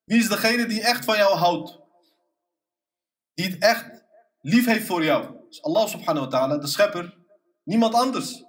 Wie 0.04 0.20
is 0.20 0.30
degene 0.30 0.66
die 0.66 0.82
echt 0.82 1.06
van 1.06 1.18
jou 1.18 1.36
houdt? 1.36 1.80
Die 3.34 3.46
het 3.46 3.58
echt 3.64 4.04
lief 4.42 4.66
heeft 4.66 4.86
voor 4.86 5.04
jou? 5.04 5.37
Dus 5.49 5.63
Allah 5.63 5.87
subhanahu 5.89 6.25
wa 6.25 6.31
ta'ala, 6.31 6.59
de 6.59 6.67
schepper, 6.67 7.17
niemand 7.63 7.95
anders. 7.95 8.45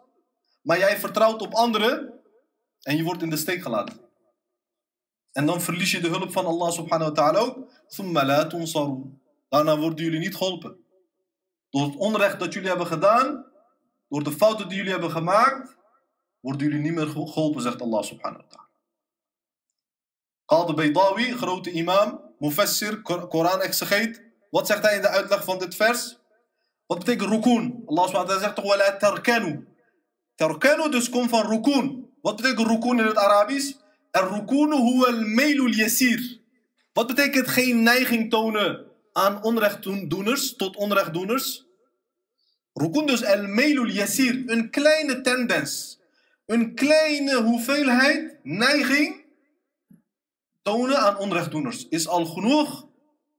Maar 0.62 0.78
jij 0.78 0.98
vertrouwt 0.98 1.42
op 1.42 1.54
anderen 1.54 2.14
en 2.82 2.98
je 2.98 3.04
wordt 3.04 3.22
in 3.22 3.30
de 3.30 3.38
steek 3.38 3.62
gelaten. 3.62 4.00
En 5.32 5.46
dan 5.46 5.62
verlies 5.62 5.92
je 5.92 6.00
de 6.00 6.08
hulp 6.08 6.32
van 6.32 6.46
Allah 6.46 6.72
subhanahu 6.72 7.10
wa 7.10 7.16
ta'ala 7.16 7.40
ook. 7.40 7.72
Daarna 9.50 9.78
worden 9.78 10.06
jullie 10.06 10.20
niet 10.20 10.36
geholpen. 10.36 10.78
Door 11.70 11.86
het 11.86 11.96
onrecht 11.96 12.40
dat 12.40 12.54
jullie 12.54 12.70
hebben 12.70 12.88
gedaan, 12.88 13.46
door 14.08 14.24
de 14.24 14.32
fouten 14.32 14.68
die 14.68 14.78
jullie 14.78 14.92
hebben 14.92 15.12
gemaakt, 15.12 15.78
worden 16.40 16.68
jullie 16.68 16.82
niet 16.82 16.94
meer 16.94 17.08
geholpen, 17.08 17.62
zegt 17.62 17.82
Allah 17.82 18.04
subhanahu 18.04 18.42
wa 18.42 18.48
ta'ala. 18.48 18.68
Qadr 20.46 20.74
Baydawi, 20.74 21.38
grote 21.38 21.72
imam, 21.72 22.22
mufassir, 22.40 23.02
Koran-exegeet. 23.02 24.24
Wat 24.50 24.68
zegt 24.68 24.84
hij 24.84 24.96
in 24.96 25.02
de 25.02 25.08
uitleg 25.08 25.44
van 25.44 25.60
dit 25.60 25.76
vers? 25.76 26.20
Wat 26.90 27.06
betekent 27.06 27.30
rukun? 27.30 27.84
Allah 27.86 28.06
subhanahu 28.08 28.40
zegt 28.40 28.56
toch 28.56 28.66
wala 28.66 28.98
terkenu. 28.98 29.68
Terkenu 30.36 30.90
dus 30.90 31.10
komt 31.10 31.30
van 31.30 31.46
rukun. 31.46 32.10
Wat 32.22 32.36
betekent 32.36 32.68
rukun 32.68 33.00
in 33.00 33.06
het 33.06 33.18
Arabisch? 33.18 33.78
Rukunu 34.12 34.76
huwa 34.76 35.08
al-mailul 35.08 35.74
yasir. 35.74 36.42
Wat 36.94 37.08
betekent 37.08 37.48
geen 37.48 37.84
neiging 37.84 38.30
tonen 38.30 38.86
aan 39.14 39.44
onrechtdoeners, 39.44 40.56
tot 40.56 40.76
onrechtdoeners? 40.76 41.66
Rukun 42.74 43.06
dus 43.06 43.24
al-mailul 43.24 43.90
yasir. 43.90 44.44
Een 44.46 44.70
kleine 44.70 45.22
tendens. 45.22 46.00
Een 46.46 46.76
kleine 46.76 47.42
hoeveelheid 47.42 48.40
neiging 48.44 49.26
tonen 50.62 50.98
aan 50.98 51.18
onrechtdoeners. 51.18 51.88
Is 51.90 52.08
al 52.08 52.26
genoeg 52.26 52.89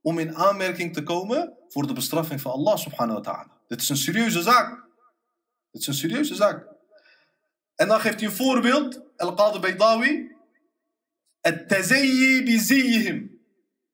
om 0.02 0.19
in 0.19 0.35
aanmerking 0.37 0.95
te 0.95 1.02
komen 1.02 1.57
voor 1.69 1.87
de 1.87 1.92
bestraffing 1.92 2.40
van 2.40 2.52
Allah 2.52 2.76
subhanahu 2.76 3.14
wa 3.14 3.33
ta'ala. 3.33 3.61
Dit 3.66 3.80
is 3.80 3.88
een 3.88 3.97
serieuze 3.97 4.42
zaak. 4.42 4.88
Dit 5.71 5.80
is 5.80 5.87
een 5.87 5.95
serieuze 5.95 6.35
zaak. 6.35 6.66
En 7.75 7.88
dan 7.88 8.00
geeft 8.00 8.21
hij 8.21 8.28
een 8.28 8.35
voorbeeld, 8.35 9.00
Al-Qadi 9.16 9.59
Baydawi, 9.59 10.37
het-tazayyi 11.40 12.42
biziyihim. 12.42 13.40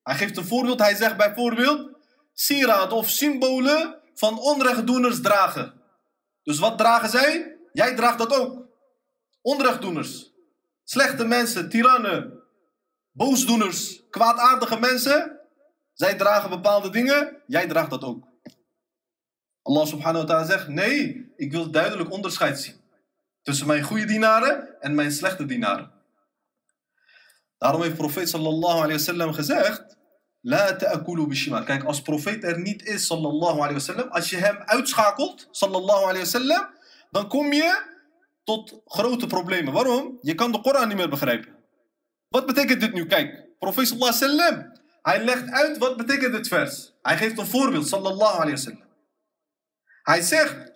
Hij 0.03 0.15
geeft 0.15 0.37
een 0.37 0.47
voorbeeld, 0.47 0.79
hij 0.79 0.95
zegt 0.95 1.17
bijvoorbeeld, 1.17 1.91
sieraad 2.33 2.93
of 2.93 3.09
symbolen 3.09 4.01
van 4.15 4.39
onrechtdoeners 4.39 5.21
dragen. 5.21 5.81
Dus 6.43 6.59
wat 6.59 6.79
dragen 6.79 7.09
zij? 7.09 7.57
Jij 7.73 7.95
draagt 7.95 8.19
dat 8.19 8.35
ook. 8.35 8.69
Onrechtdoeners. 9.41 10.33
Slechte 10.85 11.25
mensen, 11.25 11.69
tirannen, 11.69 12.43
boosdoeners, 13.11 14.03
kwaadaardige 14.11 14.79
mensen. 14.79 15.36
Zij 15.97 16.15
dragen 16.15 16.51
bepaalde 16.51 16.91
dingen, 16.91 17.43
jij 17.47 17.67
draagt 17.67 17.91
dat 17.91 18.05
ook. 18.05 18.29
Allah 19.63 19.87
subhanahu 19.87 20.27
wa 20.27 20.33
ta'ala 20.33 20.45
zegt, 20.45 20.69
nee, 20.69 21.33
ik 21.37 21.53
wil 21.53 21.71
duidelijk 21.71 22.13
onderscheid 22.13 22.61
zien. 22.61 22.81
Tussen 23.43 23.67
mijn 23.67 23.83
goede 23.83 24.05
dienaren 24.05 24.81
en 24.81 24.95
mijn 24.95 25.13
slechte 25.13 25.45
dienaren. 25.45 25.93
Daarom 27.59 27.83
heeft 27.83 27.97
profeet 27.97 28.29
sallallahu 28.29 28.77
alayhi 28.77 28.93
wa 28.93 28.99
sallam 28.99 29.33
gezegd, 29.33 29.97
La 30.41 30.77
ta'akulu. 30.77 31.27
Kijk, 31.65 31.85
als 31.85 32.03
profeet 32.03 32.45
er 32.45 32.61
niet 32.61 32.83
is, 32.83 33.07
sallallahu 33.07 33.61
alayhi 33.61 34.09
als 34.09 34.31
je 34.31 34.37
hem 34.37 34.57
uitschakelt, 34.65 35.49
sallallahu 35.51 36.05
alayhi 36.05 36.57
dan 37.11 37.29
kom 37.29 37.53
je 37.53 37.83
tot 38.45 38.81
grote 38.85 39.27
problemen. 39.27 39.73
Waarom? 39.73 40.19
Je 40.21 40.35
kan 40.35 40.53
de 40.53 40.61
Koran 40.61 40.89
niet 40.89 40.97
meer 40.97 41.09
begrijpen. 41.09 41.57
Wat 42.29 42.47
betekent 42.47 42.81
dit 42.81 42.93
nu? 42.93 43.07
Kijk, 43.07 43.49
profeet 43.59 43.87
sallallahu 43.89 44.25
alayhi 44.25 44.76
hij 45.07 45.25
legt 45.25 45.51
uit 45.51 45.79
wat 45.79 45.97
betekent 45.97 46.33
dit 46.33 46.49
vers. 46.49 46.93
Hij 47.03 47.17
geeft 47.17 47.39
een 47.39 47.47
voorbeeld, 47.47 47.89
sallallahu 47.89 48.35
alayhi 48.35 48.51
wa 48.51 48.57
sallam. 48.57 48.85
Hij 50.03 50.23
zegt, 50.23 50.73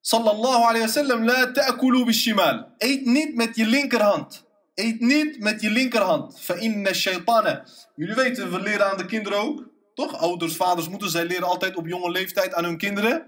sallallahu 0.00 0.62
alayhi 0.62 0.80
wa 0.80 0.86
sallam, 0.86 1.24
la 1.24 1.50
ta'akulu 1.50 2.04
bishimal. 2.04 2.74
Eet 2.78 3.04
niet 3.04 3.34
met 3.34 3.56
je 3.56 3.66
linkerhand. 3.66 4.44
Eet 4.74 5.00
niet 5.00 5.40
met 5.40 5.60
je 5.60 5.70
linkerhand. 5.70 6.40
Fa'inna. 6.40 7.64
Jullie 7.94 8.14
weten, 8.14 8.50
we 8.50 8.60
leren 8.60 8.90
aan 8.90 8.96
de 8.96 9.06
kinderen 9.06 9.38
ook. 9.38 9.68
Toch? 9.94 10.18
Ouders, 10.18 10.56
vaders, 10.56 10.88
moeders, 10.88 11.12
zij 11.12 11.24
leren 11.24 11.46
altijd 11.46 11.76
op 11.76 11.86
jonge 11.86 12.10
leeftijd 12.10 12.54
aan 12.54 12.64
hun 12.64 12.78
kinderen. 12.78 13.26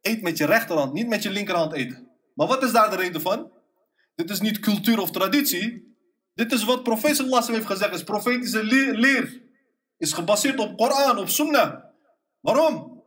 Eet 0.00 0.22
met 0.22 0.38
je 0.38 0.46
rechterhand, 0.46 0.92
niet 0.92 1.08
met 1.08 1.22
je 1.22 1.30
linkerhand 1.30 1.72
eten. 1.72 2.08
Maar 2.34 2.46
wat 2.46 2.62
is 2.62 2.72
daar 2.72 2.90
de 2.90 2.96
reden 2.96 3.20
van? 3.20 3.50
Dit 4.14 4.30
is 4.30 4.40
niet 4.40 4.58
cultuur 4.58 5.00
of 5.00 5.10
traditie. 5.10 5.96
Dit 6.34 6.52
is 6.52 6.64
wat 6.64 6.82
profeet 6.82 7.16
sallallahu 7.16 7.52
heeft 7.52 7.66
gezegd. 7.66 7.94
is 7.94 8.04
profetische 8.04 8.64
leer. 8.64 9.42
Is 9.96 10.12
gebaseerd 10.12 10.58
op 10.58 10.76
Koran, 10.76 11.18
op 11.18 11.28
sunnah. 11.28 11.84
Waarom? 12.40 13.02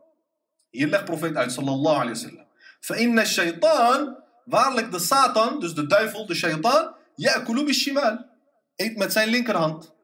Hier 0.70 0.86
legt 0.86 1.04
profeet 1.04 1.34
uit, 1.34 1.52
sallallahu 1.52 2.00
alayhi 2.00 2.36
wa 2.80 2.94
sallam. 2.94 3.26
Shaytan, 3.26 4.16
waarlijk 4.44 4.90
de 4.90 4.98
Satan, 4.98 5.60
dus 5.60 5.74
de 5.74 5.86
duivel, 5.86 6.26
de 6.26 6.34
shaytan, 6.34 6.94
Ya'kulu 7.14 7.64
bishimal. 7.64 8.26
Eet 8.76 8.96
met 8.96 9.12
zijn 9.12 9.28
linkerhand. 9.28 9.94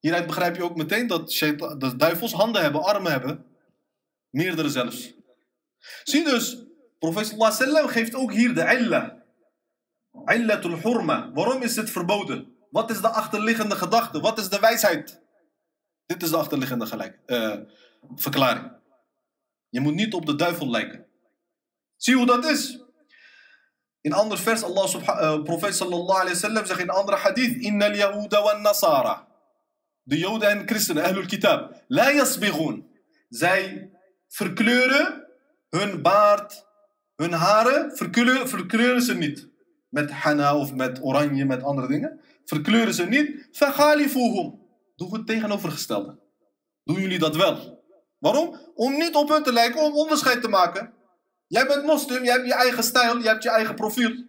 Hieruit 0.00 0.26
begrijp 0.26 0.56
je 0.56 0.62
ook 0.62 0.76
meteen 0.76 1.06
dat 1.06 1.30
de 1.30 1.94
duivels 1.96 2.32
handen 2.32 2.62
hebben, 2.62 2.82
armen 2.82 3.12
hebben. 3.12 3.46
Meerdere 4.30 4.68
zelfs. 4.68 5.12
Zie 6.04 6.24
dus, 6.24 6.58
profeet 6.98 7.26
sallallahu 7.26 7.88
geeft 7.88 8.14
ook 8.14 8.32
hier 8.32 8.54
de 8.54 8.76
illa. 8.78 9.22
Illatul 10.24 10.78
hurma. 10.78 11.30
Waarom 11.32 11.62
is 11.62 11.76
het 11.76 11.90
verboden? 11.90 12.56
Wat 12.70 12.90
is 12.90 13.00
de 13.00 13.08
achterliggende 13.08 13.76
gedachte? 13.76 14.20
Wat 14.20 14.38
is 14.38 14.48
de 14.48 14.58
wijsheid? 14.58 15.22
Dit 16.06 16.22
is 16.22 16.30
de 16.30 16.36
achterliggende 16.36 16.86
gelijk, 16.86 17.18
uh, 17.26 17.56
verklaring. 18.14 18.72
Je 19.68 19.80
moet 19.80 19.94
niet 19.94 20.14
op 20.14 20.26
de 20.26 20.34
duivel 20.34 20.70
lijken. 20.70 21.06
Zie 21.96 22.16
hoe 22.16 22.26
dat 22.26 22.44
is. 22.44 22.82
In 24.00 24.12
ander 24.12 24.38
vers, 24.38 24.62
Allah 24.62 24.94
uh, 24.94 25.42
profeet 25.42 25.74
sallallahu 25.74 26.20
alayhi 26.20 26.36
zegt 26.36 26.78
in 26.78 26.90
andere 26.90 27.16
hadith, 27.16 27.56
Inna 27.56 27.86
al-Yahuda 27.86 28.42
wa 28.42 28.56
nasara. 28.56 29.28
De 30.02 30.18
Joden 30.18 30.48
en 30.48 30.66
christenen, 30.66 31.04
Ahlul 31.04 31.26
Kitab. 31.26 31.84
La 31.88 32.12
yasbighun. 32.12 32.86
Zij 33.28 33.90
verkleuren 34.28 35.26
hun 35.68 36.02
baard, 36.02 36.66
hun 37.16 37.32
haren, 37.32 37.96
verkleuren, 38.46 39.02
ze 39.02 39.14
niet. 39.14 39.48
Met 39.88 40.10
hana 40.10 40.56
of 40.56 40.74
met 40.74 41.02
oranje, 41.02 41.44
met 41.44 41.62
andere 41.62 41.86
dingen. 41.86 42.20
Verkleuren 42.44 42.94
ze 42.94 43.06
niet. 43.06 43.48
Faghalifuhum. 43.52 44.63
Doe 44.94 45.16
het 45.16 45.26
tegenovergestelde. 45.26 46.18
Doen 46.84 47.00
jullie 47.00 47.18
dat 47.18 47.36
wel? 47.36 47.84
Waarom? 48.18 48.58
Om 48.74 48.92
niet 48.92 49.14
op 49.14 49.28
hun 49.28 49.42
te 49.42 49.52
lijken, 49.52 49.82
om 49.82 49.94
onderscheid 49.94 50.42
te 50.42 50.48
maken. 50.48 50.94
Jij 51.46 51.66
bent 51.66 51.84
moslim, 51.84 52.24
jij 52.24 52.32
hebt 52.32 52.46
je 52.46 52.54
eigen 52.54 52.82
stijl, 52.82 53.18
je 53.18 53.28
hebt 53.28 53.42
je 53.42 53.50
eigen 53.50 53.74
profiel. 53.74 54.24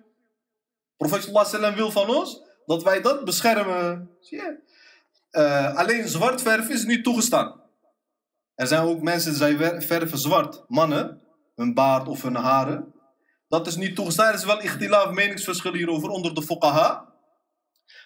Profeet 0.97 1.75
wil 1.75 1.91
van 1.91 2.09
ons 2.09 2.41
dat 2.65 2.83
wij 2.83 3.01
dat 3.01 3.25
beschermen. 3.25 4.09
Zie 4.19 4.37
je? 4.37 4.63
Uh, 5.31 5.75
alleen 5.75 6.07
zwart 6.07 6.41
verven 6.41 6.73
is 6.73 6.85
niet 6.85 7.03
toegestaan. 7.03 7.61
Er 8.55 8.67
zijn 8.67 8.81
ook 8.81 9.01
mensen 9.01 9.57
die 9.57 9.81
verven 9.81 10.17
zwart. 10.17 10.63
Mannen, 10.67 11.21
hun 11.55 11.73
baard 11.73 12.07
of 12.07 12.21
hun 12.21 12.35
haren. 12.35 12.93
Dat 13.47 13.67
is 13.67 13.75
niet 13.75 13.95
toegestaan. 13.95 14.27
Er 14.27 14.33
is 14.33 14.45
wel 14.45 14.61
ikhtilaf 14.61 15.11
meningsverschil 15.11 15.73
hierover 15.73 16.09
onder 16.09 16.35
de 16.35 16.41
fuqaha. 16.41 17.04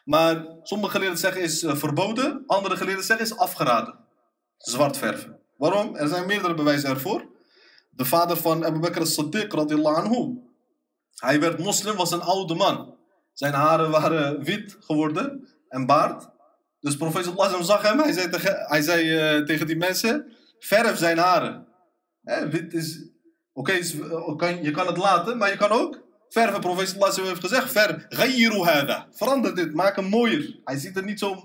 Maar 0.10 0.45
sommige 0.63 0.91
geleerden 0.91 1.17
zeggen 1.17 1.41
is 1.41 1.63
uh, 1.63 1.76
verboden. 1.76 2.43
Andere 2.48 2.76
geleerden 2.76 3.06
zeggen 3.06 3.26
is 3.26 3.38
afgeraden. 3.38 3.95
Zwart 4.58 4.98
verven. 4.98 5.39
Waarom? 5.58 5.95
Er 5.95 6.08
zijn 6.08 6.26
meerdere 6.26 6.54
bewijzen 6.54 6.89
ervoor 6.89 7.28
de 8.00 8.06
vader 8.06 8.38
van 8.38 8.65
Abu 8.65 8.80
Bakr 8.80 9.02
as-Siddiq 9.02 9.48
radiyallahu 9.48 9.95
anhu. 9.95 10.38
Hij 11.15 11.39
werd 11.39 11.60
moslim, 11.60 11.95
was 11.95 12.12
een 12.12 12.22
oude 12.22 12.56
man. 12.56 12.98
Zijn 13.34 13.54
haren 13.54 13.91
waren 13.91 14.43
wit 14.43 14.78
geworden 14.80 15.48
en 15.67 15.86
baard. 15.86 16.30
Dus 16.80 16.98
profeet 16.98 17.24
sallallahu 17.24 17.63
zag 17.63 17.82
hem, 17.82 18.00
hij 18.00 18.12
zei, 18.12 18.30
tegen, 18.30 18.65
hij 18.67 18.82
zei 18.82 19.38
uh, 19.38 19.45
tegen 19.45 19.67
die 19.67 19.78
mensen, 19.78 20.36
verf 20.60 20.98
zijn 20.98 21.17
haren. 21.17 21.67
Wit 22.50 22.74
is, 22.74 23.12
oké, 23.54 23.80
okay, 24.26 24.62
je 24.62 24.72
kan 24.72 24.88
het 24.88 24.98
laten, 24.98 25.38
maar 25.38 25.50
je 25.50 25.58
kan 25.58 25.72
ook 25.72 26.08
verven. 26.30 26.60
Profeet 26.60 26.88
sallallahu 26.89 27.28
heeft 27.28 27.42
gezegd, 27.42 27.72
verf, 27.72 28.06
ghayru 28.10 28.63
hada. 28.63 29.08
Verander 29.12 29.56
dit, 29.56 29.74
maak 29.74 29.96
hem 29.96 30.06
mooier. 30.06 30.60
Hij 30.63 30.78
ziet 30.78 30.98
er 30.98 31.04
niet 31.04 31.20
zo 31.20 31.44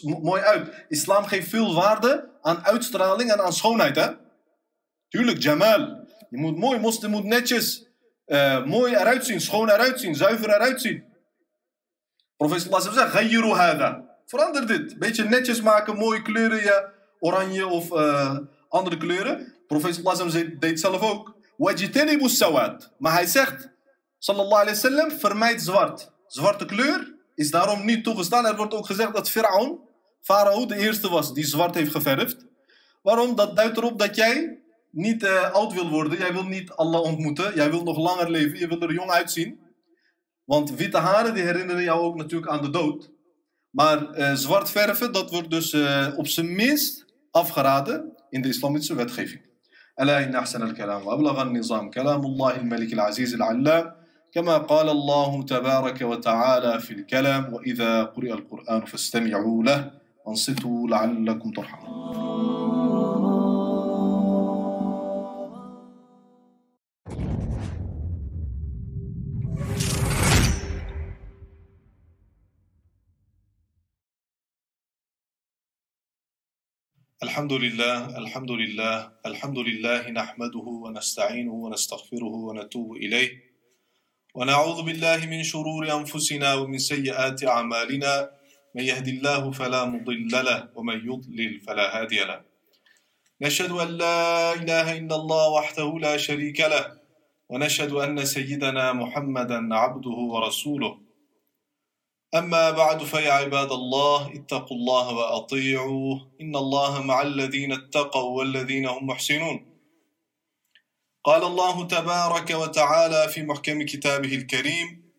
mooi 0.00 0.42
uit. 0.42 0.84
Islam 0.88 1.24
geeft 1.24 1.48
veel 1.48 1.74
waarde 1.74 2.30
aan 2.42 2.64
uitstraling 2.64 3.32
en 3.32 3.40
aan 3.40 3.52
schoonheid, 3.52 3.96
hè. 3.96 4.08
Tuurlijk, 5.08 5.38
Jamal. 5.42 6.08
Je 6.30 6.38
moet 6.38 6.56
mooi, 6.56 6.78
moslim 6.78 7.10
moet 7.10 7.24
netjes, 7.24 7.88
uh, 8.26 8.64
mooi 8.64 8.94
eruit 8.94 9.26
zien, 9.26 9.40
schoon 9.40 9.70
eruit 9.70 10.00
zien, 10.00 10.14
zuiver 10.14 10.48
eruit 10.48 10.80
zien. 10.80 11.04
Profeet 12.36 12.60
sallallahu 12.60 12.94
zegt, 12.94 13.10
Ghayru 13.10 13.52
hada. 13.52 14.08
Verander 14.26 14.66
dit. 14.66 14.98
Beetje 14.98 15.24
netjes 15.24 15.60
maken, 15.60 15.96
mooie 15.96 16.22
kleuren, 16.22 16.62
ja, 16.62 16.92
oranje 17.18 17.66
of 17.66 17.90
uh, 17.92 18.38
andere 18.68 18.96
kleuren. 18.96 19.54
Profeet 19.66 19.94
sallallahu 19.94 20.58
deed 20.58 20.80
zelf 20.80 21.00
ook. 21.00 21.34
Wajitanibu 21.56 22.28
sawad. 22.28 22.92
Maar 22.98 23.12
hij 23.12 23.26
zegt, 23.26 23.69
sallallahu 24.19 24.61
alayhi 24.61 24.81
wasallam, 24.81 25.11
vermijd 25.11 25.61
zwart. 25.61 26.11
Zwarte 26.27 26.65
kleur 26.65 27.15
is 27.35 27.51
daarom 27.51 27.85
niet 27.85 28.03
toegestaan. 28.03 28.45
Er 28.45 28.55
wordt 28.55 28.73
ook 28.73 28.85
gezegd 28.85 29.13
dat 29.13 29.29
Firaun, 29.29 29.79
Farao, 30.21 30.65
de 30.65 30.75
eerste 30.75 31.09
was 31.09 31.33
die 31.33 31.45
zwart 31.45 31.75
heeft 31.75 31.91
geverfd. 31.91 32.45
Waarom? 33.01 33.35
Dat 33.35 33.55
duidt 33.55 33.77
erop 33.77 33.99
dat 33.99 34.15
jij 34.15 34.59
niet 34.91 35.23
uh, 35.23 35.51
oud 35.51 35.73
wil 35.73 35.89
worden. 35.89 36.17
Jij 36.17 36.33
wil 36.33 36.43
niet 36.43 36.71
Allah 36.71 37.01
ontmoeten. 37.01 37.55
Jij 37.55 37.69
wil 37.69 37.83
nog 37.83 37.97
langer 37.97 38.29
leven. 38.29 38.59
Je 38.59 38.67
wil 38.67 38.81
er 38.81 38.93
jong 38.93 39.11
uitzien. 39.11 39.59
Want 40.43 40.75
witte 40.75 40.97
haren 40.97 41.33
die 41.33 41.43
herinneren 41.43 41.83
jou 41.83 42.01
ook 42.01 42.15
natuurlijk 42.15 42.51
aan 42.51 42.61
de 42.61 42.69
dood. 42.69 43.09
Maar 43.69 44.17
uh, 44.17 44.33
zwart 44.33 44.71
verven, 44.71 45.11
dat 45.11 45.31
wordt 45.31 45.49
dus 45.49 45.73
uh, 45.73 46.07
op 46.15 46.27
zijn 46.27 46.55
minst 46.55 47.05
afgeraden 47.31 48.13
in 48.29 48.41
de 48.41 48.47
islamitische 48.47 48.95
wetgeving. 48.95 49.43
ألا 50.01 50.23
إن 50.23 50.35
أحسن 50.35 50.61
الكلام 50.61 51.05
وأبلغ 51.07 51.41
النظام 51.41 51.89
كلام 51.89 52.25
الله 52.25 52.55
الملك 52.55 52.93
العزيز 52.93 53.33
العلام 53.33 53.95
كما 54.32 54.58
قال 54.58 54.88
الله 54.88 55.42
تبارك 55.42 56.02
وتعالى 56.02 56.80
في 56.80 56.90
الكلام 56.90 57.54
وإذا 57.54 58.04
قرئ 58.04 58.32
القرآن 58.32 58.84
فاستمعوا 58.84 59.64
له 59.64 59.90
وانصتوا 60.26 60.88
لعلكم 60.88 61.50
ترحمون. 61.50 61.90
الحمد 77.22 77.52
لله 77.52 78.18
الحمد 78.18 78.50
لله 78.50 79.12
الحمد 79.26 79.58
لله 79.58 80.10
نحمده 80.10 80.66
ونستعينه 80.84 81.52
ونستغفره 81.52 82.34
ونتوب 82.46 82.96
إليه. 82.96 83.49
ونعوذ 84.34 84.82
بالله 84.82 85.26
من 85.26 85.42
شرور 85.42 85.92
أنفسنا 85.92 86.54
ومن 86.54 86.78
سيئات 86.78 87.44
أعمالنا. 87.44 88.30
من 88.74 88.82
يهد 88.82 89.08
الله 89.08 89.50
فلا 89.50 89.84
مضل 89.84 90.30
له 90.30 90.68
ومن 90.74 90.98
يضلل 91.10 91.60
فلا 91.60 92.00
هادي 92.00 92.20
له. 92.24 92.40
نشهد 93.40 93.70
أن 93.70 93.88
لا 93.88 94.52
إله 94.54 94.98
إلا 94.98 95.16
الله 95.16 95.50
وحده 95.50 95.98
لا 95.98 96.16
شريك 96.16 96.60
له 96.60 96.84
ونشهد 97.48 97.92
أن 97.92 98.24
سيدنا 98.24 98.92
محمدا 98.92 99.74
عبده 99.74 100.18
ورسوله. 100.32 100.98
أما 102.34 102.70
بعد 102.70 103.02
فيا 103.02 103.32
عباد 103.32 103.72
الله 103.72 104.30
اتقوا 104.34 104.76
الله 104.76 105.14
وأطيعوه 105.14 106.30
إن 106.40 106.56
الله 106.56 107.02
مع 107.02 107.22
الذين 107.22 107.72
اتقوا 107.72 108.38
والذين 108.38 108.86
هم 108.86 109.06
محسنون. 109.06 109.69
قال 111.24 111.42
الله 111.44 111.86
تبارك 111.86 112.50
وتعالى 112.50 113.28
في 113.28 113.42
محكم 113.42 113.82
كتابه 113.82 114.34
الكريم 114.34 115.12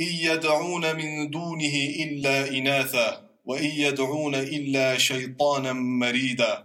إن 0.00 0.06
يدعون 0.06 0.96
من 0.96 1.30
دونه 1.30 1.74
إلا 2.00 2.48
إناثا 2.48 3.28
وإن 3.44 3.64
يدعون 3.64 4.34
إلا 4.34 4.98
شيطانا 4.98 5.72
مريدا. 5.72 6.64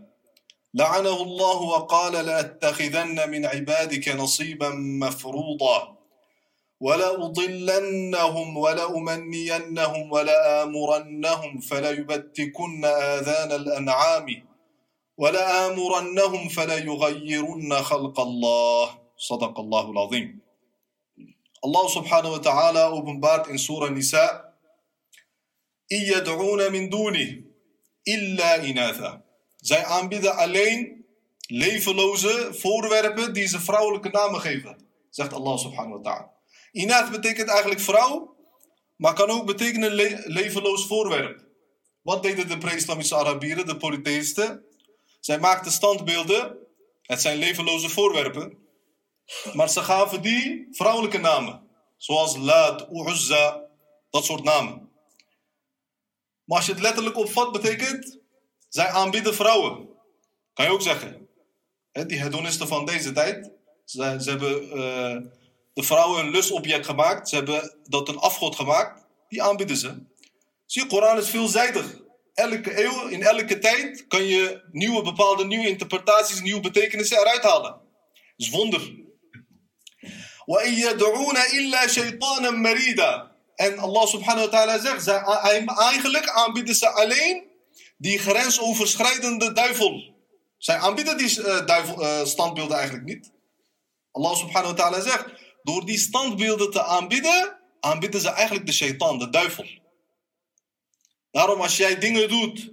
لعنه 0.74 1.22
الله 1.22 1.62
وقال 1.62 2.26
لأتخذن 2.26 3.30
من 3.30 3.46
عبادك 3.46 4.10
نصيبا 4.10 4.70
مفروضا. 4.76 5.98
ولأضلنهم 6.80 8.58
ولأمنينهم 8.58 10.12
ولآمرنهم 10.12 11.60
فليبتكن 11.60 12.86
آذان 12.86 13.52
الأنعام. 13.52 14.53
ولآمرنهم 15.19 16.49
فليغيرن 16.49 17.83
خلق 17.83 18.21
الله 18.21 18.99
صدق 19.17 19.61
الله 19.61 19.91
العظيم 19.91 20.41
Allah 21.59 21.87
subhanahu 21.91 22.39
wa 22.39 22.43
ta'ala 22.43 22.95
openbaart 22.95 23.51
in 23.51 23.59
Surah 23.59 23.91
Nisa 23.91 24.55
Iyad'una 25.91 26.71
min 26.71 26.87
duni 26.87 27.43
illa 28.07 28.63
inatha. 28.63 29.25
Zij 29.57 29.85
aanbieden 29.85 30.37
alleen 30.37 31.05
levenloze 31.47 32.49
voorwerpen 32.53 33.35
die 33.35 33.47
ze 33.47 33.61
vrouwelijke 33.61 34.09
namen 34.09 34.41
geven, 34.41 34.77
zegt 35.11 35.33
Allah 35.33 35.59
subhanahu 35.59 35.95
wa 35.95 36.01
ta'ala. 36.01 36.33
Inath 36.73 37.11
betekent 37.11 37.49
eigenlijk 37.49 37.81
vrouw, 37.81 38.37
maar 38.97 39.15
kan 39.15 39.31
ook 39.31 39.47
betekenen 39.47 39.91
le 39.91 40.23
levenloos 40.25 40.87
voorwerp. 40.87 41.47
Wat 42.03 42.23
deden 42.23 42.49
de 42.49 42.59
pre-islamische 42.59 43.17
Arabieren, 43.17 43.67
de 43.67 43.77
polytheïsten? 43.77 44.65
Zij 45.26 45.40
maakten 45.40 45.72
standbeelden, 45.72 46.58
het 47.02 47.22
zijn 47.22 47.38
levenloze 47.38 47.90
voorwerpen, 47.90 48.58
maar 49.54 49.70
ze 49.70 49.82
gaven 49.82 50.22
die 50.22 50.68
vrouwelijke 50.72 51.18
namen. 51.18 51.68
Zoals 51.98 52.38
Laat, 52.38 52.88
Uzza, 52.92 53.70
dat 54.10 54.26
soort 54.26 54.44
namen. 54.44 54.90
Maar 56.44 56.58
als 56.58 56.66
je 56.66 56.72
het 56.72 56.82
letterlijk 56.82 57.18
opvat, 57.18 57.52
betekent 57.52 58.20
zij 58.70 58.88
aanbieden 58.88 59.36
vrouwen. 59.36 59.90
Kan 60.54 60.66
je 60.66 60.72
ook 60.72 60.82
zeggen. 60.82 61.28
Die 61.92 62.22
hedonisten 62.22 62.68
van 62.68 62.86
deze 62.86 63.12
tijd, 63.12 63.52
ze, 63.86 64.02
hebben 64.04 64.64
uh, 64.64 65.32
de 65.74 65.84
vrouwen 65.84 66.26
een 66.26 66.32
lustobject 66.32 66.86
gemaakt. 66.86 67.30
Ze 67.30 67.36
hebben 67.36 67.78
dat 67.84 68.10
een 68.10 68.20
afgod 68.20 68.56
gemaakt. 68.56 69.06
Die 69.28 69.44
aanbieden 69.44 69.78
ze. 69.78 70.06
Zie 70.66 70.82
je, 70.82 70.88
Koran 70.88 71.18
is 71.18 71.30
veelzijdig 71.30 72.03
elke 72.34 72.84
eeuw, 72.84 73.08
in 73.08 73.24
elke 73.24 73.60
tijd, 73.60 74.08
kan 74.08 74.24
je 74.24 74.64
nieuwe, 74.72 75.02
bepaalde 75.02 75.46
nieuwe 75.46 75.68
interpretaties, 75.68 76.42
nieuwe 76.42 76.60
betekenissen 76.60 77.20
eruit 77.20 77.44
halen. 77.44 77.72
Dat 77.72 77.82
is 78.36 78.50
wonder. 78.50 79.02
En 83.56 83.78
Allah 83.78 84.08
subhanahu 84.08 84.50
wa 84.50 84.52
ta'ala 84.52 84.80
zegt, 84.80 85.08
eigenlijk 85.78 86.30
aanbieden 86.30 86.76
ze 86.76 86.90
alleen 86.90 87.44
die 87.98 88.20
grensoverschrijdende 88.20 89.52
duivel. 89.52 90.14
Zij 90.58 90.78
aanbieden 90.78 91.18
die 91.18 91.44
eh, 91.44 91.66
duivel, 91.66 92.02
eh, 92.02 92.26
standbeelden 92.26 92.78
eigenlijk 92.78 93.06
niet. 93.06 93.32
Allah 94.12 94.36
subhanahu 94.36 94.76
wa 94.76 94.80
ta'ala 94.82 95.02
zegt, 95.02 95.26
door 95.64 95.86
die 95.86 95.98
standbeelden 95.98 96.72
te 96.72 96.84
aanbieden, 96.84 97.60
aanbieden 97.80 98.22
ze 98.22 98.30
eigenlijk 98.30 98.66
de 98.66 98.74
shaitan, 98.74 99.20
de 99.20 99.30
duivel. 99.30 99.66
Daarom 101.34 101.62
als 101.62 101.78
jij 101.78 101.98
dingen 101.98 102.30
doet 102.30 102.72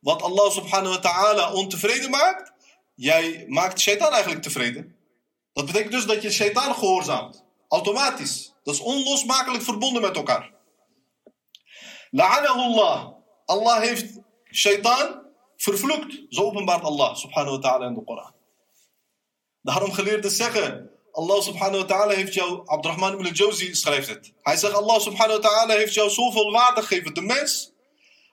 wat 0.00 0.22
Allah 0.22 0.50
subhanahu 0.50 0.94
wa 0.94 1.00
ta'ala 1.00 1.52
ontevreden 1.52 2.10
maakt, 2.10 2.52
jij 2.94 3.44
maakt 3.48 3.80
shaitan 3.80 4.12
eigenlijk 4.12 4.42
tevreden. 4.42 4.96
Dat 5.52 5.66
betekent 5.66 5.92
dus 5.92 6.06
dat 6.06 6.22
je 6.22 6.30
shaitan 6.30 6.74
gehoorzaamt. 6.74 7.44
Automatisch. 7.68 8.54
Dat 8.62 8.74
is 8.74 8.80
onlosmakelijk 8.80 9.62
verbonden 9.62 10.02
met 10.02 10.16
elkaar. 10.16 10.52
La'anahullah. 12.10 13.12
Allah 13.44 13.80
heeft 13.80 14.18
shaitan 14.52 15.22
vervloekt. 15.56 16.20
Zo 16.28 16.42
openbaart 16.42 16.82
Allah 16.82 17.16
subhanahu 17.16 17.56
wa 17.56 17.58
ta'ala 17.68 17.86
in 17.86 17.94
de 17.94 18.04
Koran. 18.04 18.34
Daarom 19.62 19.92
geleerden 19.92 20.30
zeggen, 20.30 20.90
Allah 21.12 21.40
subhanahu 21.42 21.78
wa 21.78 21.84
ta'ala 21.84 22.14
heeft 22.14 22.34
jou, 22.34 22.62
Abdurrahman 22.64 23.12
ibn 23.12 23.26
al-Jawzi 23.26 23.74
schrijft 23.74 24.08
het. 24.08 24.32
Hij 24.42 24.56
zegt, 24.56 24.74
Allah 24.74 25.00
subhanahu 25.00 25.40
wa 25.40 25.48
ta'ala 25.48 25.74
heeft 25.74 25.94
jou 25.94 26.10
zoveel 26.10 26.50
waarde 26.50 26.82
gegeven. 26.82 27.14
De 27.14 27.20
mens, 27.20 27.72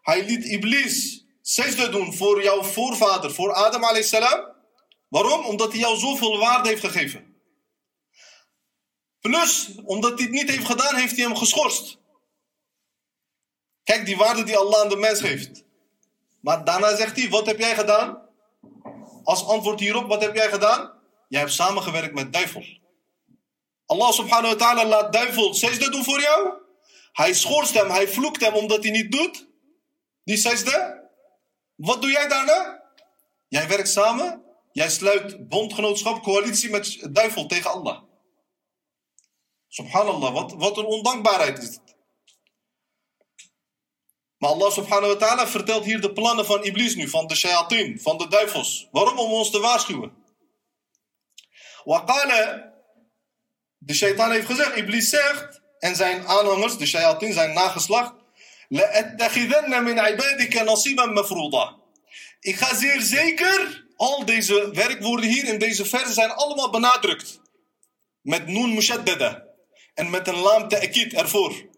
hij 0.05 0.25
liet 0.25 0.45
Iblis 0.45 1.25
zesde 1.41 1.89
doen 1.89 2.13
voor 2.13 2.43
jouw 2.43 2.63
voorvader, 2.63 3.33
voor 3.33 3.53
Adam 3.53 4.03
salam. 4.03 4.53
Waarom? 5.07 5.45
Omdat 5.45 5.71
hij 5.71 5.79
jou 5.79 5.97
zoveel 5.97 6.37
waarde 6.37 6.69
heeft 6.69 6.83
gegeven. 6.83 7.35
Plus, 9.19 9.69
omdat 9.83 10.13
hij 10.13 10.23
het 10.23 10.31
niet 10.31 10.49
heeft 10.49 10.65
gedaan, 10.65 10.95
heeft 10.95 11.15
hij 11.15 11.25
hem 11.25 11.35
geschorst. 11.35 11.97
Kijk 13.83 14.05
die 14.05 14.17
waarde 14.17 14.43
die 14.43 14.57
Allah 14.57 14.81
aan 14.81 14.89
de 14.89 14.95
mens 14.95 15.19
heeft. 15.19 15.63
Maar 16.41 16.63
daarna 16.65 16.95
zegt 16.95 17.17
hij, 17.17 17.29
wat 17.29 17.45
heb 17.45 17.59
jij 17.59 17.75
gedaan? 17.75 18.29
Als 19.23 19.45
antwoord 19.45 19.79
hierop, 19.79 20.07
wat 20.07 20.21
heb 20.21 20.35
jij 20.35 20.49
gedaan? 20.49 20.91
Jij 21.27 21.39
hebt 21.39 21.53
samengewerkt 21.53 22.13
met 22.13 22.33
duivel. 22.33 22.63
Allah 23.85 24.11
subhanahu 24.11 24.55
wa 24.55 24.65
ta'ala 24.65 24.85
laat 24.85 25.13
duivel 25.13 25.53
zesde 25.53 25.89
doen 25.89 26.03
voor 26.03 26.21
jou. 26.21 26.53
Hij 27.11 27.33
schorst 27.33 27.73
hem, 27.73 27.89
hij 27.89 28.07
vloekt 28.07 28.41
hem 28.41 28.53
omdat 28.53 28.83
hij 28.83 28.91
niet 28.91 29.11
doet. 29.11 29.53
Die 30.25 30.37
zesde. 30.37 31.09
Wat 31.75 32.01
doe 32.01 32.11
jij 32.11 32.27
daarna? 32.27 32.83
Jij 33.47 33.67
werkt 33.67 33.89
samen 33.89 34.45
Jij 34.75 34.89
sluit 34.89 35.47
bondgenootschap, 35.49 36.23
coalitie 36.23 36.69
met 36.69 37.07
duivel 37.11 37.45
tegen 37.45 37.71
Allah. 37.71 38.01
Subhanallah, 39.67 40.33
wat, 40.33 40.53
wat 40.53 40.77
een 40.77 40.85
ondankbaarheid 40.85 41.57
is 41.57 41.67
het. 41.67 41.95
Maar 44.37 44.49
Allah 44.49 44.71
subhanahu 44.71 45.13
wa 45.13 45.15
ta'ala 45.15 45.47
vertelt 45.47 45.85
hier 45.85 46.01
de 46.01 46.13
plannen 46.13 46.45
van 46.45 46.63
Iblis 46.63 46.95
nu, 46.95 47.07
van 47.09 47.27
de 47.27 47.35
shayatin, 47.35 47.99
van 47.99 48.17
de 48.17 48.27
duivels. 48.27 48.87
Waarom? 48.91 49.19
Om 49.19 49.31
ons 49.31 49.51
te 49.51 49.59
waarschuwen. 49.59 50.13
Waqala, 51.83 52.73
de 53.77 53.93
shaitan 53.93 54.31
heeft 54.31 54.45
gezegd, 54.45 54.75
Iblis 54.75 55.09
zegt, 55.09 55.61
en 55.79 55.95
zijn 55.95 56.27
aanhangers, 56.27 56.77
de 56.77 56.85
shayatin, 56.85 57.33
zijn 57.33 57.53
nageslacht, 57.53 58.13
لَأَتَّخِذَنَّ 58.70 59.82
مِنْ 59.82 59.98
عِبَادِكَ 59.98 60.56
نَصِيبًا 60.56 61.06
مَفْرُوضًا 61.06 61.78
Ik 62.40 62.56
ga 62.56 62.74
zeer 62.74 63.00
zeker 63.00 63.84
al 63.96 64.24
deze 64.24 64.70
werkwoorden 64.72 65.30
hier 65.30 65.44
in 65.44 65.58
deze 65.58 65.84
verse 65.84 66.12
zijn 66.12 66.30
allemaal 66.30 66.70
benadrukt. 66.70 67.40
Met 68.22 68.46
noon 68.46 68.74
mushaddada. 68.74 69.44
En 69.94 70.10
met 70.10 70.28
een 70.28 70.38
laam 70.38 70.68
ta'kid 70.68 71.14
ervoor. 71.14 71.68